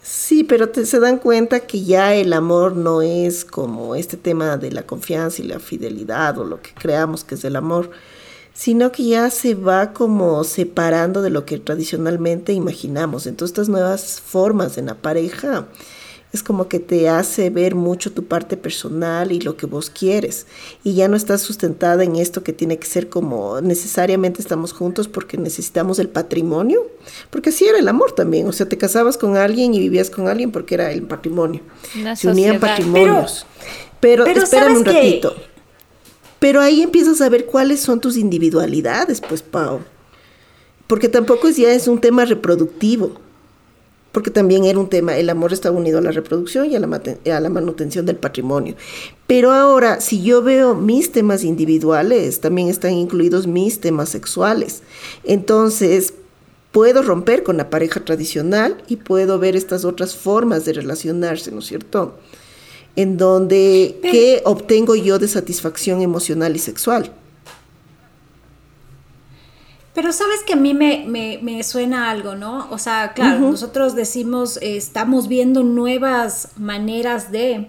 [0.06, 4.70] Sí, pero se dan cuenta que ya el amor no es como este tema de
[4.70, 7.90] la confianza y la fidelidad o lo que creamos que es el amor,
[8.52, 13.26] sino que ya se va como separando de lo que tradicionalmente imaginamos.
[13.26, 15.68] Entonces estas nuevas formas en la pareja
[16.36, 20.46] es como que te hace ver mucho tu parte personal y lo que vos quieres.
[20.82, 25.06] Y ya no estás sustentada en esto que tiene que ser como necesariamente estamos juntos
[25.06, 26.80] porque necesitamos el patrimonio.
[27.30, 28.48] Porque así era el amor también.
[28.48, 31.60] O sea, te casabas con alguien y vivías con alguien porque era el patrimonio.
[32.16, 33.46] Se unían patrimonios.
[34.00, 35.34] Pero, pero, espérame un ratito.
[36.40, 39.80] Pero ahí empiezas a ver cuáles son tus individualidades, pues, Pau.
[40.86, 43.23] Porque tampoco ya es un tema reproductivo
[44.14, 47.03] porque también era un tema, el amor está unido a la reproducción y a la,
[47.35, 48.77] a la manutención del patrimonio.
[49.27, 54.83] Pero ahora, si yo veo mis temas individuales, también están incluidos mis temas sexuales.
[55.24, 56.14] Entonces,
[56.70, 61.59] puedo romper con la pareja tradicional y puedo ver estas otras formas de relacionarse, ¿no
[61.59, 62.16] es cierto?
[62.94, 67.11] En donde, ¿qué obtengo yo de satisfacción emocional y sexual?
[69.94, 71.07] Pero sabes que a mí me,
[71.40, 72.66] me, suena algo, ¿no?
[72.70, 77.68] O sea, claro, nosotros decimos, eh, estamos viendo nuevas maneras de,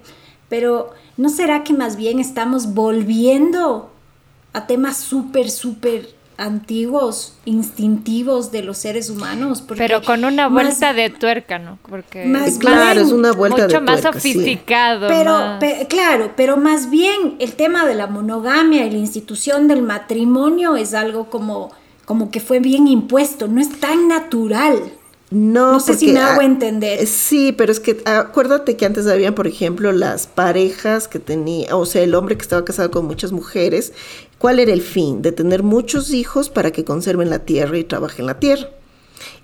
[0.50, 3.92] pero ¿no será que más bien estamos volviendo
[4.54, 9.64] a temas súper, súper antiguos, instintivos de los seres humanos.
[9.78, 11.78] Pero con una vuelta de tuerca, ¿no?
[11.88, 15.08] Porque más claro, es una vuelta mucho de más sofisticado.
[15.08, 20.76] Pero, claro, pero más bien el tema de la monogamia y la institución del matrimonio
[20.76, 21.72] es algo como
[22.06, 24.94] como que fue bien impuesto, no es tan natural.
[25.32, 27.02] No, no sé si me hago entender.
[27.02, 31.76] Eh, sí, pero es que acuérdate que antes había, por ejemplo, las parejas que tenía,
[31.76, 33.92] o sea, el hombre que estaba casado con muchas mujeres.
[34.38, 35.22] ¿Cuál era el fin?
[35.22, 38.70] De tener muchos hijos para que conserven la tierra y trabajen la tierra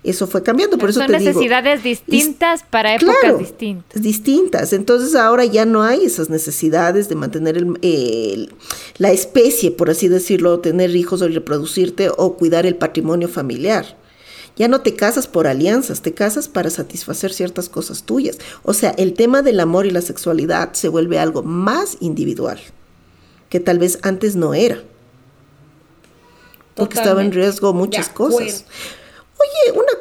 [0.03, 0.77] eso fue cambiando.
[0.77, 4.01] Por eso Son necesidades distintas para épocas distintas.
[4.01, 4.73] Distintas.
[4.73, 8.53] Entonces ahora ya no hay esas necesidades de mantener el,
[8.97, 13.97] la especie, por así decirlo, tener hijos o reproducirte o cuidar el patrimonio familiar.
[14.57, 18.37] Ya no te casas por alianzas, te casas para satisfacer ciertas cosas tuyas.
[18.63, 22.59] O sea, el tema del amor y la sexualidad se vuelve algo más individual,
[23.49, 24.81] que tal vez antes no era.
[26.75, 28.65] Porque estaba en riesgo muchas cosas.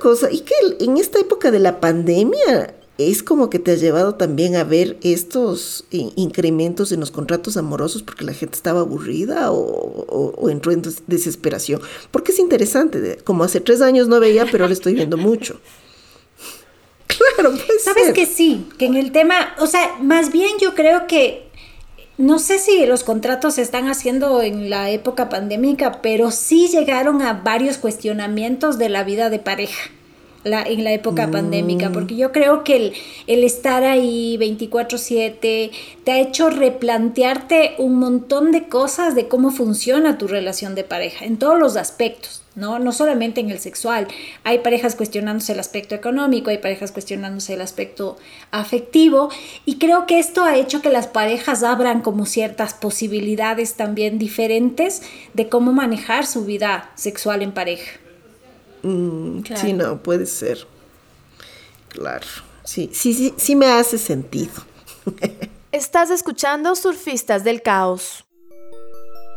[0.00, 2.74] Cosa, y que en esta época de la pandemia
[3.08, 8.02] es como que te ha llevado también a ver estos incrementos en los contratos amorosos
[8.02, 11.80] porque la gente estaba aburrida o, entró en desesperación.
[12.10, 15.60] Porque es interesante, como hace tres años no veía, pero ahora estoy viendo mucho.
[17.36, 17.82] Claro, pues.
[17.82, 21.49] Sabes que sí, que en el tema, o sea, más bien yo creo que
[22.20, 27.22] no sé si los contratos se están haciendo en la época pandémica, pero sí llegaron
[27.22, 29.90] a varios cuestionamientos de la vida de pareja.
[30.44, 31.30] en la época mm.
[31.32, 32.92] pandémica, porque yo creo que el,
[33.26, 35.70] el estar ahí 24/7
[36.04, 41.24] te ha hecho replantearte un montón de cosas de cómo funciona tu relación de pareja,
[41.24, 42.39] en todos los aspectos.
[42.60, 42.78] ¿No?
[42.78, 44.06] No solamente en el sexual.
[44.44, 48.18] Hay parejas cuestionándose el aspecto económico, hay parejas cuestionándose el aspecto
[48.50, 49.30] afectivo
[49.64, 55.02] y creo que esto ha hecho que las parejas abran como ciertas posibilidades también diferentes
[55.34, 57.98] de cómo manejar su vida sexual en pareja.
[58.82, 60.66] Mm, sí, no, puede ser.
[61.88, 62.26] Claro.
[62.64, 64.52] Sí, sí, sí, sí me hace sentido.
[65.72, 68.24] Estás escuchando Surfistas del Caos.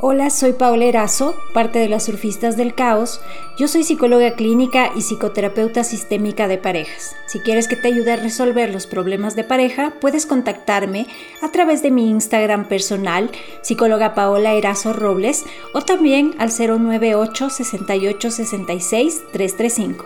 [0.06, 3.22] Hola, soy Paola Erazo, parte de las Surfistas del Caos.
[3.58, 7.16] Yo soy psicóloga clínica y psicoterapeuta sistémica de parejas.
[7.26, 11.08] Si quieres que te ayude a resolver los problemas de pareja, puedes contactarme
[11.42, 18.30] a través de mi Instagram personal, psicóloga Paola Erazo Robles, o también al 098 68
[18.30, 20.06] 66 335.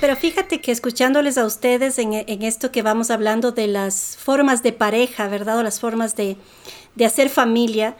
[0.00, 4.72] Pero, fíjate que escuchándoles a ustedes en, esto que vamos hablando de las formas de
[4.72, 5.58] pareja, ¿verdad?
[5.58, 6.38] O las formas de,
[6.96, 7.94] de hacer familia,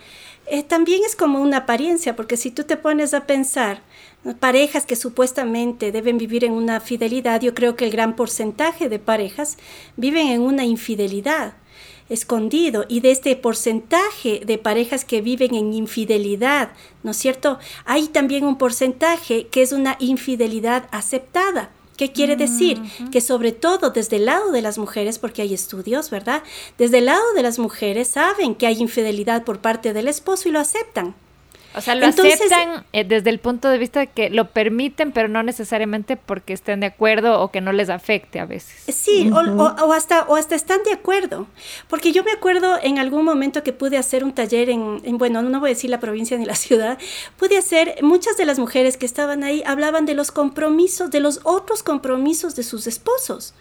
[0.51, 3.83] eh, también es como una apariencia, porque si tú te pones a pensar,
[4.39, 8.99] parejas que supuestamente deben vivir en una fidelidad, yo creo que el gran porcentaje de
[8.99, 9.57] parejas
[9.97, 11.55] viven en una infidelidad
[12.11, 17.59] escondido y de este porcentaje de parejas que viven en infidelidad, ¿no es cierto?
[17.85, 21.71] Hay también un porcentaje que es una infidelidad aceptada.
[22.01, 22.81] ¿Qué quiere decir?
[23.13, 26.43] Que sobre todo desde el lado de las mujeres, porque hay estudios, ¿verdad?
[26.79, 30.53] Desde el lado de las mujeres saben que hay infidelidad por parte del esposo y
[30.53, 31.15] lo aceptan.
[31.73, 35.29] O sea, lo aceptan eh, desde el punto de vista de que lo permiten, pero
[35.29, 38.93] no necesariamente porque estén de acuerdo o que no les afecte a veces.
[38.95, 41.47] Sí, o, hasta, o hasta están de acuerdo.
[41.89, 45.61] Porque yo me acuerdo en algún momento que pude hacer un taller en, bueno, no
[45.61, 46.99] voy a decir la provincia ni la ciudad,
[47.37, 51.41] pude hacer, muchas de las mujeres que estaban ahí hablaban de los compromisos, de los
[51.45, 53.55] otros compromisos de sus esposos.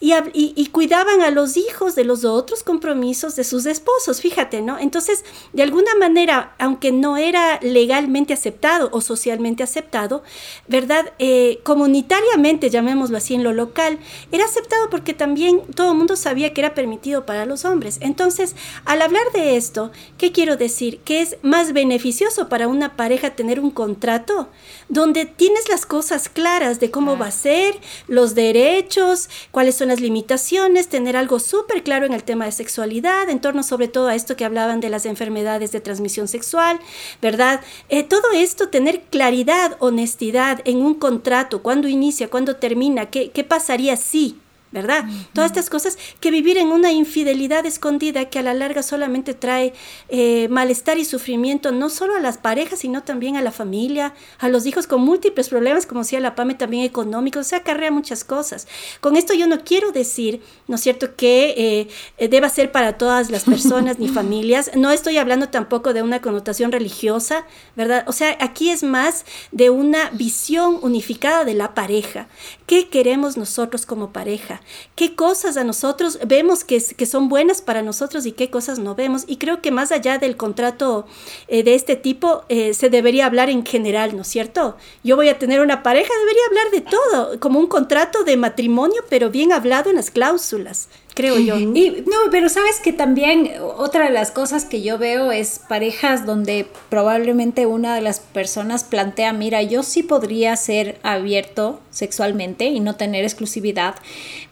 [0.00, 4.62] Y, y, y cuidaban a los hijos de los otros compromisos de sus esposos, fíjate,
[4.62, 4.78] ¿no?
[4.78, 10.22] Entonces, de alguna manera, aunque no era legalmente aceptado o socialmente aceptado,
[10.68, 11.12] ¿verdad?
[11.18, 13.98] Eh, comunitariamente, llamémoslo así en lo local,
[14.30, 17.98] era aceptado porque también todo el mundo sabía que era permitido para los hombres.
[18.00, 21.00] Entonces, al hablar de esto, ¿qué quiero decir?
[21.00, 24.48] Que es más beneficioso para una pareja tener un contrato
[24.88, 27.74] donde tienes las cosas claras de cómo va a ser,
[28.08, 33.28] los derechos, cuáles son las limitaciones, tener algo súper claro en el tema de sexualidad,
[33.30, 36.78] en torno sobre todo a esto que hablaban de las enfermedades de transmisión sexual,
[37.20, 37.41] ¿verdad?
[37.88, 43.44] Eh, todo esto, tener claridad, honestidad en un contrato, cuándo inicia, cuándo termina, qué, qué
[43.44, 44.41] pasaría si,
[44.72, 45.04] ¿verdad?
[45.34, 49.74] Todas estas cosas que vivir en una infidelidad escondida que a la larga solamente trae
[50.08, 54.48] eh, malestar y sufrimiento no solo a las parejas, sino también a la familia, a
[54.48, 58.24] los hijos con múltiples problemas, como decía la PAME, también económicos, o sea, acarrea muchas
[58.24, 58.66] cosas.
[59.00, 63.30] Con esto yo no quiero decir, ¿no es cierto?, que eh, deba ser para todas
[63.30, 64.70] las personas ni familias.
[64.74, 67.44] No estoy hablando tampoco de una connotación religiosa,
[67.76, 68.04] ¿verdad?
[68.06, 72.28] O sea, aquí es más de una visión unificada de la pareja.
[72.66, 74.61] ¿Qué queremos nosotros como pareja?
[74.94, 78.94] Qué cosas a nosotros vemos que, que son buenas para nosotros y qué cosas no
[78.94, 79.24] vemos.
[79.26, 81.06] Y creo que más allá del contrato
[81.48, 84.76] eh, de este tipo, eh, se debería hablar en general, ¿no es cierto?
[85.04, 89.02] Yo voy a tener una pareja, debería hablar de todo, como un contrato de matrimonio,
[89.08, 91.58] pero bien hablado en las cláusulas creo yo.
[91.58, 96.26] Y, no, pero sabes que también otra de las cosas que yo veo es parejas
[96.26, 102.80] donde probablemente una de las personas plantea, mira, yo sí podría ser abierto sexualmente y
[102.80, 103.94] no tener exclusividad,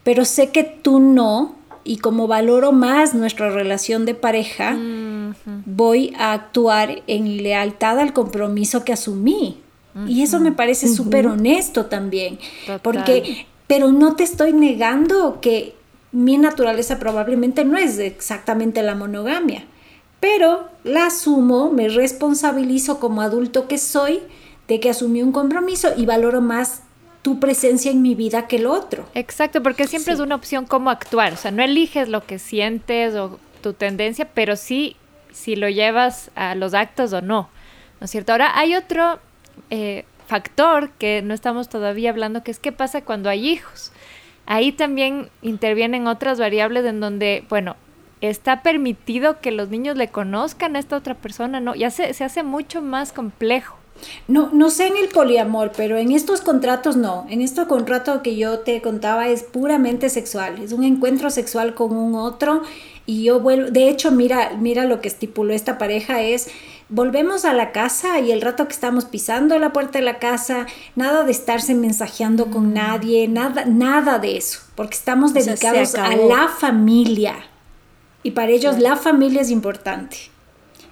[0.04, 4.76] pero sé que tú no, y como valoro más nuestra relación de pareja,
[5.64, 9.58] voy a actuar en lealtad al compromiso que asumí.
[10.06, 12.38] Y eso me parece súper honesto también,
[12.82, 15.79] porque, pero no te estoy negando que
[16.12, 19.64] mi naturaleza probablemente no es exactamente la monogamia,
[20.18, 24.20] pero la asumo, me responsabilizo como adulto que soy
[24.68, 26.82] de que asumí un compromiso y valoro más
[27.22, 29.04] tu presencia en mi vida que el otro.
[29.14, 33.14] Exacto, porque siempre es una opción cómo actuar, o sea, no eliges lo que sientes
[33.14, 34.96] o tu tendencia, pero sí
[35.32, 37.48] si lo llevas a los actos o no,
[38.00, 38.32] ¿no es cierto?
[38.32, 39.20] Ahora hay otro
[39.70, 43.92] eh, factor que no estamos todavía hablando, que es qué pasa cuando hay hijos.
[44.50, 47.76] Ahí también intervienen otras variables en donde, bueno,
[48.20, 51.76] está permitido que los niños le conozcan a esta otra persona, ¿no?
[51.76, 53.76] Ya se, se hace mucho más complejo.
[54.26, 57.28] No, no sé en el poliamor, pero en estos contratos no.
[57.30, 60.60] En este contrato que yo te contaba es puramente sexual.
[60.60, 62.62] Es un encuentro sexual con un otro.
[63.06, 66.50] Y yo vuelvo, de hecho, mira, mira lo que estipuló esta pareja es
[66.90, 70.66] volvemos a la casa y el rato que estamos pisando la puerta de la casa,
[70.96, 72.74] nada de estarse mensajeando con mm.
[72.74, 77.36] nadie, nada, nada de eso, porque estamos dedicados a la familia.
[78.22, 80.16] Y para ellos la familia es importante.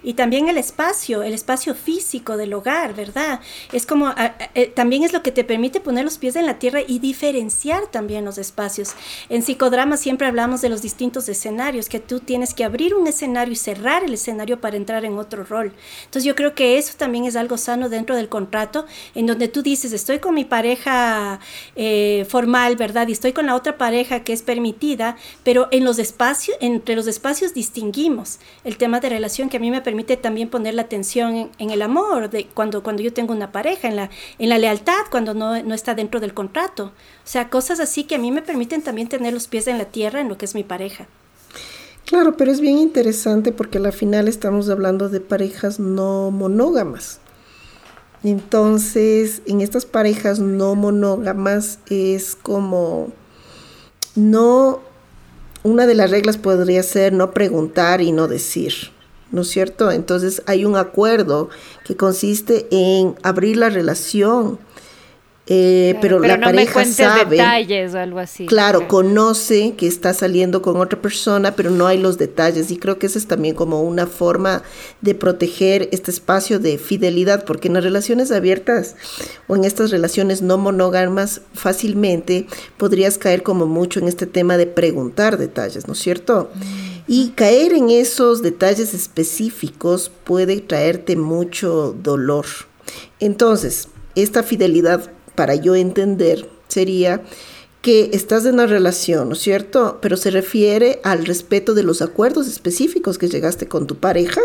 [0.03, 3.41] Y también el espacio, el espacio físico del hogar, ¿verdad?
[3.73, 4.13] Es como,
[4.55, 7.87] eh, también es lo que te permite poner los pies en la tierra y diferenciar
[7.87, 8.93] también los espacios.
[9.29, 13.53] En psicodrama siempre hablamos de los distintos escenarios, que tú tienes que abrir un escenario
[13.53, 15.73] y cerrar el escenario para entrar en otro rol.
[16.05, 18.85] Entonces yo creo que eso también es algo sano dentro del contrato,
[19.15, 21.39] en donde tú dices, estoy con mi pareja
[21.75, 23.07] eh, formal, ¿verdad?
[23.07, 27.07] Y estoy con la otra pareja que es permitida, pero en los espacios, entre los
[27.07, 31.49] espacios distinguimos el tema de relación que a mí me permite también poner la atención
[31.57, 35.01] en, el amor, de cuando, cuando yo tengo una pareja, en la, en la lealtad,
[35.09, 36.83] cuando no, no está dentro del contrato.
[36.83, 36.91] O
[37.23, 40.21] sea, cosas así que a mí me permiten también tener los pies en la tierra
[40.21, 41.07] en lo que es mi pareja.
[42.05, 47.19] Claro, pero es bien interesante porque al final estamos hablando de parejas no monógamas.
[48.23, 53.11] Entonces, en estas parejas no monógamas es como
[54.13, 54.81] no,
[55.63, 58.98] una de las reglas podría ser no preguntar y no decir.
[59.31, 59.91] ¿No es cierto?
[59.91, 61.49] Entonces hay un acuerdo
[61.85, 64.59] que consiste en abrir la relación,
[65.51, 68.45] eh, pero, la pareja sabe, detalles o algo así.
[68.45, 72.69] Claro, conoce que está saliendo con otra persona, pero no hay los detalles.
[72.69, 74.61] Y creo que esa es también como una forma
[75.01, 78.95] de proteger este espacio de fidelidad, porque en las relaciones abiertas
[79.47, 82.45] o en estas relaciones no monógamas fácilmente
[82.77, 86.51] podrías caer como mucho en este tema de preguntar detalles, ¿no es cierto?
[86.53, 86.88] Mm.
[87.11, 92.45] Y caer en esos detalles específicos puede traerte mucho dolor.
[93.19, 97.23] Entonces, esta fidelidad, para yo entender, sería
[97.81, 99.97] que estás en una relación, ¿no es cierto?
[100.03, 104.41] Pero se refiere al respeto de los acuerdos específicos que llegaste con tu pareja,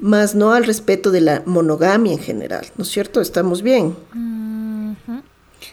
[0.00, 3.20] más no al respeto de la monogamia en general, ¿no es cierto?
[3.20, 3.94] ¿Estamos bien?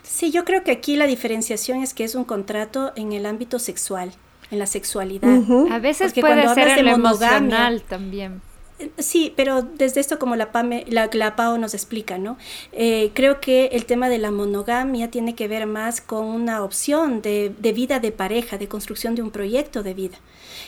[0.03, 3.57] Sí, yo creo que aquí la diferenciación es que es un contrato en el ámbito
[3.57, 4.13] sexual
[4.53, 5.41] en la sexualidad.
[5.71, 8.41] A veces puede ser en lo emocional también.
[8.79, 12.37] Eh, sí, pero desde esto como la, PAME, la, la PAO nos explica, ¿no?
[12.71, 17.21] Eh, creo que el tema de la monogamia tiene que ver más con una opción
[17.21, 20.17] de, de vida de pareja, de construcción de un proyecto de vida.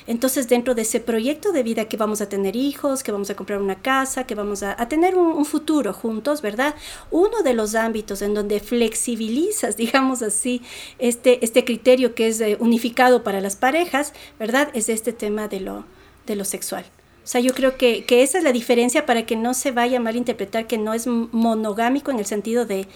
[0.08, 3.36] Entonces, dentro de ese proyecto de vida que vamos a tener hijos, que vamos a
[3.36, 6.76] comprar una casa, que vamos a, tener un, futuro juntos, ¿verdad?
[7.10, 10.62] Uno de los ámbitos en donde flexibilizas, digamos así,
[11.00, 14.70] este, este criterio que es eh, unificado para las parejas, ¿verdad?
[14.74, 15.86] Es este tema de lo,
[16.28, 16.86] de lo sexual.
[17.24, 19.98] O sea, yo creo que, que, esa es la diferencia para que no se vaya
[19.98, 22.88] a malinterpretar que no es monogámico en el sentido de,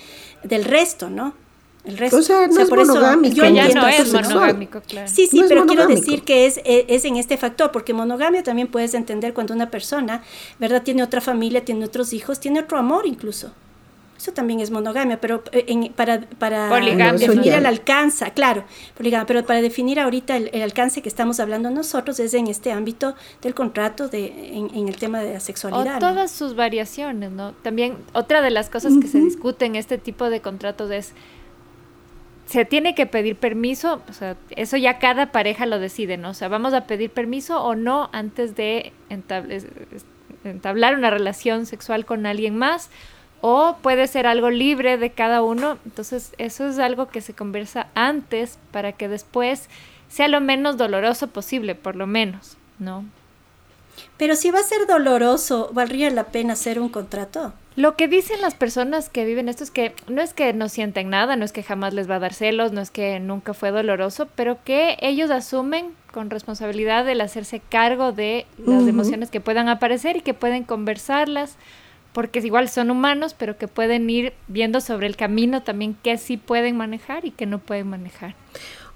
[0.43, 1.34] del resto, ¿no?
[1.86, 2.18] El resto.
[2.18, 3.36] O sea, no es monogámico.
[3.36, 5.08] Yo ya no es monogámico, claro.
[5.08, 8.68] Sí, sí, pero quiero decir que es, e, es, en este factor, porque monogamia también
[8.68, 10.24] puedes entender cuando una persona,
[10.60, 10.84] ¿verdad?
[10.84, 13.52] Tiene otra familia, tiene otros hijos, tiene otro amor incluso.
[14.20, 16.70] Eso también es monogamia, pero eh, en, para, para
[17.14, 18.66] definir el alcance, claro,
[18.98, 23.16] poligamia, pero para definir ahorita el, alcance que estamos hablando nosotros es en este ámbito
[23.42, 25.96] del contrato, de, en, el tema de la sexualidad.
[25.96, 27.54] O todas sus variaciones, ¿no?
[27.64, 31.14] También otra de las cosas que se discuten en este tipo de contratos es
[32.50, 36.32] se tiene que pedir permiso, o sea, eso ya cada pareja lo decide, ¿no?
[36.32, 38.91] O sea, vamos a pedir permiso o no antes de
[40.43, 42.89] entablar una relación sexual con alguien más,
[43.41, 47.86] o puede ser algo libre de cada uno, entonces eso es algo que se conversa
[47.93, 49.70] antes para que después
[50.08, 53.06] sea lo menos doloroso posible, por lo menos, ¿no?
[54.18, 57.54] Pero si va a ser doloroso, ¿valdría la pena hacer un contrato?
[57.76, 61.10] Lo que dicen las personas que viven esto es que no es que no sienten
[61.10, 63.72] nada, no es que jamás les va a dar celos, no es que nunca fue
[63.72, 69.70] doloroso, pero que ellos asumen con responsabilidad el hacerse cargo de las emociones que puedan
[69.70, 71.56] aparecer y que pueden conversarlas,
[72.12, 76.36] porque igual son humanos, pero que pueden ir viendo sobre el camino también qué sí
[76.36, 78.36] pueden manejar y qué no pueden manejar.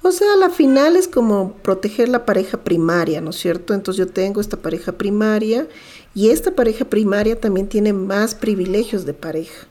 [0.06, 3.74] O sea, la final es como proteger la pareja primaria, ¿no es cierto?
[3.74, 5.66] Entonces yo tengo esta pareja primaria
[6.14, 9.66] y esta pareja primaria también tiene más privilegios de pareja.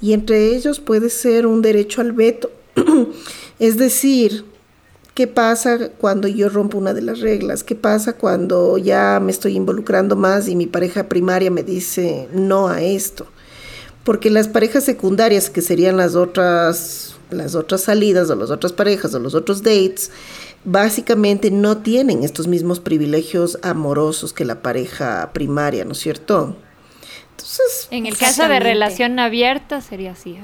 [0.00, 2.50] Y entre ellos puede ser un derecho al veto.
[3.58, 4.46] es decir,
[5.12, 7.62] ¿qué pasa cuando yo rompo una de las reglas?
[7.62, 12.68] ¿Qué pasa cuando ya me estoy involucrando más y mi pareja primaria me dice no
[12.68, 13.26] a esto?
[14.04, 19.14] Porque las parejas secundarias, que serían las otras, las otras salidas o las otras parejas
[19.14, 20.10] o los otros dates,
[20.64, 26.56] básicamente no tienen estos mismos privilegios amorosos que la pareja primaria, ¿no es cierto?
[27.32, 30.38] Entonces, en el caso de relación abierta sería así.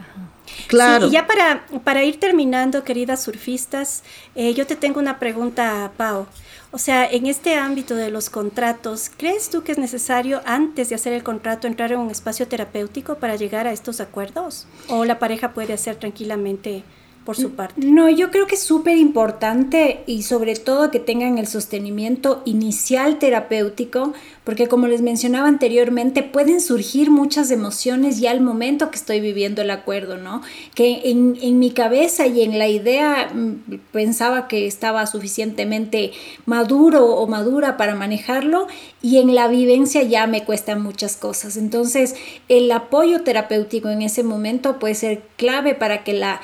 [0.66, 1.06] Claro.
[1.06, 4.02] y ya para, para ir terminando, queridas surfistas,
[4.34, 6.26] eh, yo te tengo una pregunta, Pau.
[6.74, 10.94] O sea, en este ámbito de los contratos, ¿crees tú que es necesario antes de
[10.94, 14.66] hacer el contrato entrar en un espacio terapéutico para llegar a estos acuerdos?
[14.88, 16.82] ¿O la pareja puede hacer tranquilamente
[17.24, 17.74] por su parte.
[17.84, 23.18] No, yo creo que es súper importante y sobre todo que tengan el sostenimiento inicial
[23.18, 24.12] terapéutico,
[24.44, 29.62] porque como les mencionaba anteriormente, pueden surgir muchas emociones ya al momento que estoy viviendo
[29.62, 30.42] el acuerdo, ¿no?
[30.74, 36.12] Que en, en mi cabeza y en la idea mm, pensaba que estaba suficientemente
[36.44, 38.66] maduro o madura para manejarlo
[39.00, 41.56] y en la vivencia ya me cuestan muchas cosas.
[41.56, 42.16] Entonces,
[42.48, 46.40] el apoyo terapéutico en ese momento puede ser clave para que la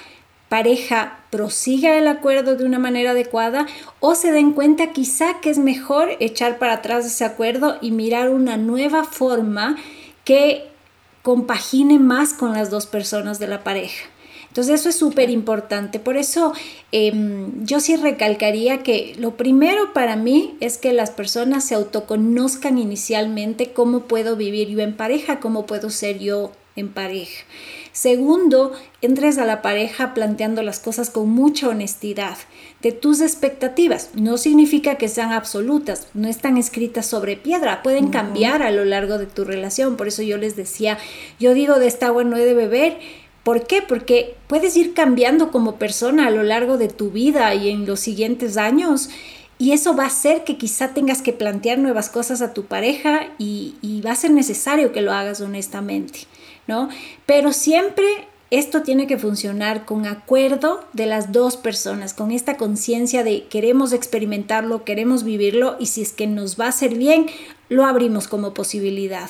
[0.48, 3.66] pareja prosiga el acuerdo de una manera adecuada
[4.00, 8.30] o se den cuenta quizá que es mejor echar para atrás ese acuerdo y mirar
[8.30, 9.76] una nueva forma
[10.24, 10.68] que
[11.22, 14.06] compagine más con las dos personas de la pareja.
[14.48, 16.00] Entonces eso es súper importante.
[16.00, 16.52] Por eso
[16.90, 22.78] em, yo sí recalcaría que lo primero para mí es que las personas se autoconozcan
[22.78, 27.44] inicialmente cómo puedo vivir yo en pareja, cómo puedo ser yo en pareja.
[28.00, 32.36] Segundo, entres a la pareja planteando las cosas con mucha honestidad
[32.80, 34.10] de tus expectativas.
[34.14, 39.18] No significa que sean absolutas, no están escritas sobre piedra, pueden cambiar a lo largo
[39.18, 39.96] de tu relación.
[39.96, 40.96] Por eso yo les decía,
[41.40, 42.98] yo digo de esta agua no he de beber.
[43.42, 43.82] ¿Por qué?
[43.82, 47.98] Porque puedes ir cambiando como persona a lo largo de tu vida y en los
[47.98, 49.10] siguientes años.
[49.58, 53.30] Y eso va a hacer que quizá tengas que plantear nuevas cosas a tu pareja
[53.38, 56.28] y, y va a ser necesario que lo hagas honestamente.
[56.68, 56.88] ¿No?
[57.26, 58.06] Pero siempre
[58.50, 63.92] esto tiene que funcionar con acuerdo de las dos personas, con esta conciencia de queremos
[63.92, 67.26] experimentarlo, queremos vivirlo y si es que nos va a hacer bien,
[67.68, 69.28] lo abrimos como posibilidad.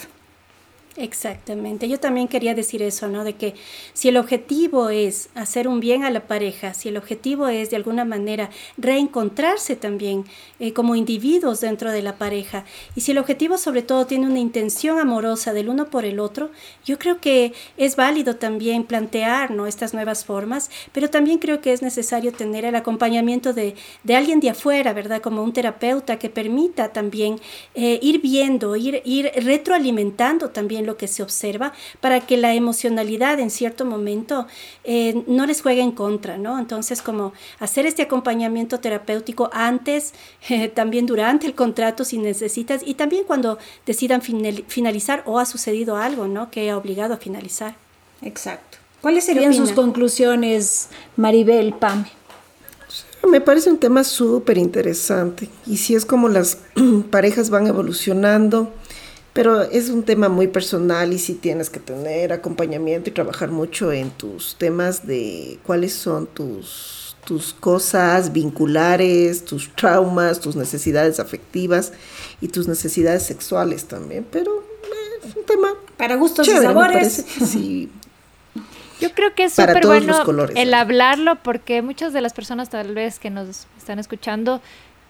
[1.00, 1.88] Exactamente.
[1.88, 3.22] Yo también quería decir eso, ¿no?
[3.22, 3.54] De que
[3.92, 7.76] si el objetivo es hacer un bien a la pareja, si el objetivo es de
[7.76, 10.24] alguna manera reencontrarse también
[10.58, 12.64] eh, como individuos dentro de la pareja,
[12.96, 16.50] y si el objetivo sobre todo tiene una intención amorosa del uno por el otro,
[16.84, 19.68] yo creo que es válido también plantear, ¿no?
[19.68, 24.40] Estas nuevas formas, pero también creo que es necesario tener el acompañamiento de, de alguien
[24.40, 25.22] de afuera, ¿verdad?
[25.22, 27.38] Como un terapeuta que permita también
[27.76, 33.38] eh, ir viendo, ir, ir retroalimentando también lo que se observa para que la emocionalidad
[33.38, 34.46] en cierto momento
[34.82, 36.58] eh, no les juegue en contra, ¿no?
[36.58, 40.14] Entonces, como hacer este acompañamiento terapéutico antes,
[40.48, 45.96] eh, también durante el contrato si necesitas y también cuando decidan finalizar o ha sucedido
[45.96, 46.50] algo, ¿no?
[46.50, 47.76] Que ha obligado a finalizar.
[48.22, 48.78] Exacto.
[49.00, 52.10] ¿Cuáles serían sus conclusiones, Maribel, Pame?
[53.30, 56.58] Me parece un tema súper interesante y si es como las
[57.10, 58.72] parejas van evolucionando,
[59.32, 63.92] pero es un tema muy personal y sí tienes que tener acompañamiento y trabajar mucho
[63.92, 71.92] en tus temas de cuáles son tus, tus cosas vinculares, tus traumas, tus necesidades afectivas
[72.40, 74.26] y tus necesidades sexuales también.
[74.30, 75.68] Pero eh, es un tema.
[75.96, 77.24] Para gustos y sabores.
[77.44, 77.90] sí.
[79.00, 80.24] Yo creo que es súper bueno
[80.56, 84.60] el hablarlo porque muchas de las personas tal vez que nos están escuchando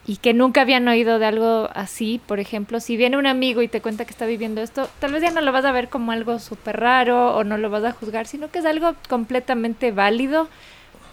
[0.08, 3.68] y que nunca habían oído de algo así, por ejemplo, si viene un amigo y
[3.68, 6.12] te cuenta que está viviendo esto, tal vez ya no lo vas a ver como
[6.12, 10.48] algo súper raro o no lo vas a juzgar, sino que es algo completamente válido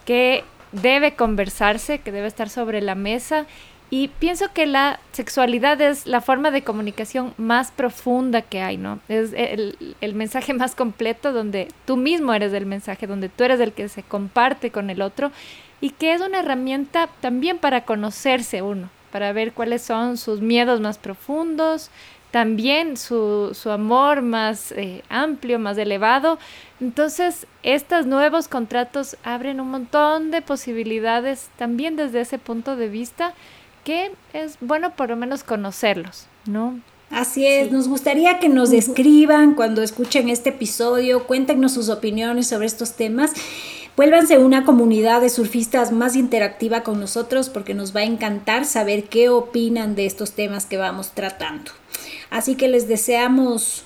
[0.06, 3.48] que debe conversarse, que debe estar sobre la mesa.
[3.90, 9.00] Y pienso que la sexualidad es la forma de comunicación más profunda que hay, ¿no?
[9.10, 13.60] Es el, el mensaje más completo donde tú mismo eres el mensaje, donde tú eres
[13.60, 15.34] el que se comparte con el otro
[15.86, 20.82] y que es una herramienta también para conocerse uno, para ver cuáles son sus miedos
[20.82, 21.92] más profundos,
[22.32, 26.40] también su, su amor más eh, amplio, más elevado.
[26.82, 33.36] Entonces, estos nuevos contratos abren un montón de posibilidades también desde ese punto de vista
[33.84, 36.80] que es bueno por lo menos conocerlos, ¿no?
[37.10, 42.66] Así es, nos gustaría que nos escriban cuando escuchen este episodio, cuéntenos sus opiniones sobre
[42.66, 43.32] estos temas.
[43.96, 49.06] Vuélvanse una comunidad de surfistas más interactiva con nosotros porque nos va a encantar saber
[49.06, 51.72] qué opinan de estos temas que vamos tratando.
[52.30, 53.84] Así que les deseamos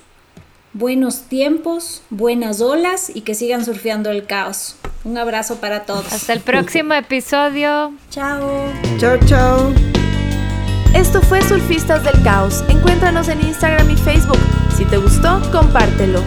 [0.73, 4.77] buenos tiempos, buenas olas y que sigan surfeando el caos.
[5.03, 6.11] Un abrazo para todos.
[6.11, 7.93] Hasta el próximo episodio.
[8.09, 8.71] Chao.
[8.97, 9.98] Chao, chao.
[10.93, 12.63] Esto fue Surfistas del Caos.
[12.67, 14.39] Encuéntranos en Instagram y Facebook.
[14.75, 16.23] Si te gustó, compártelo.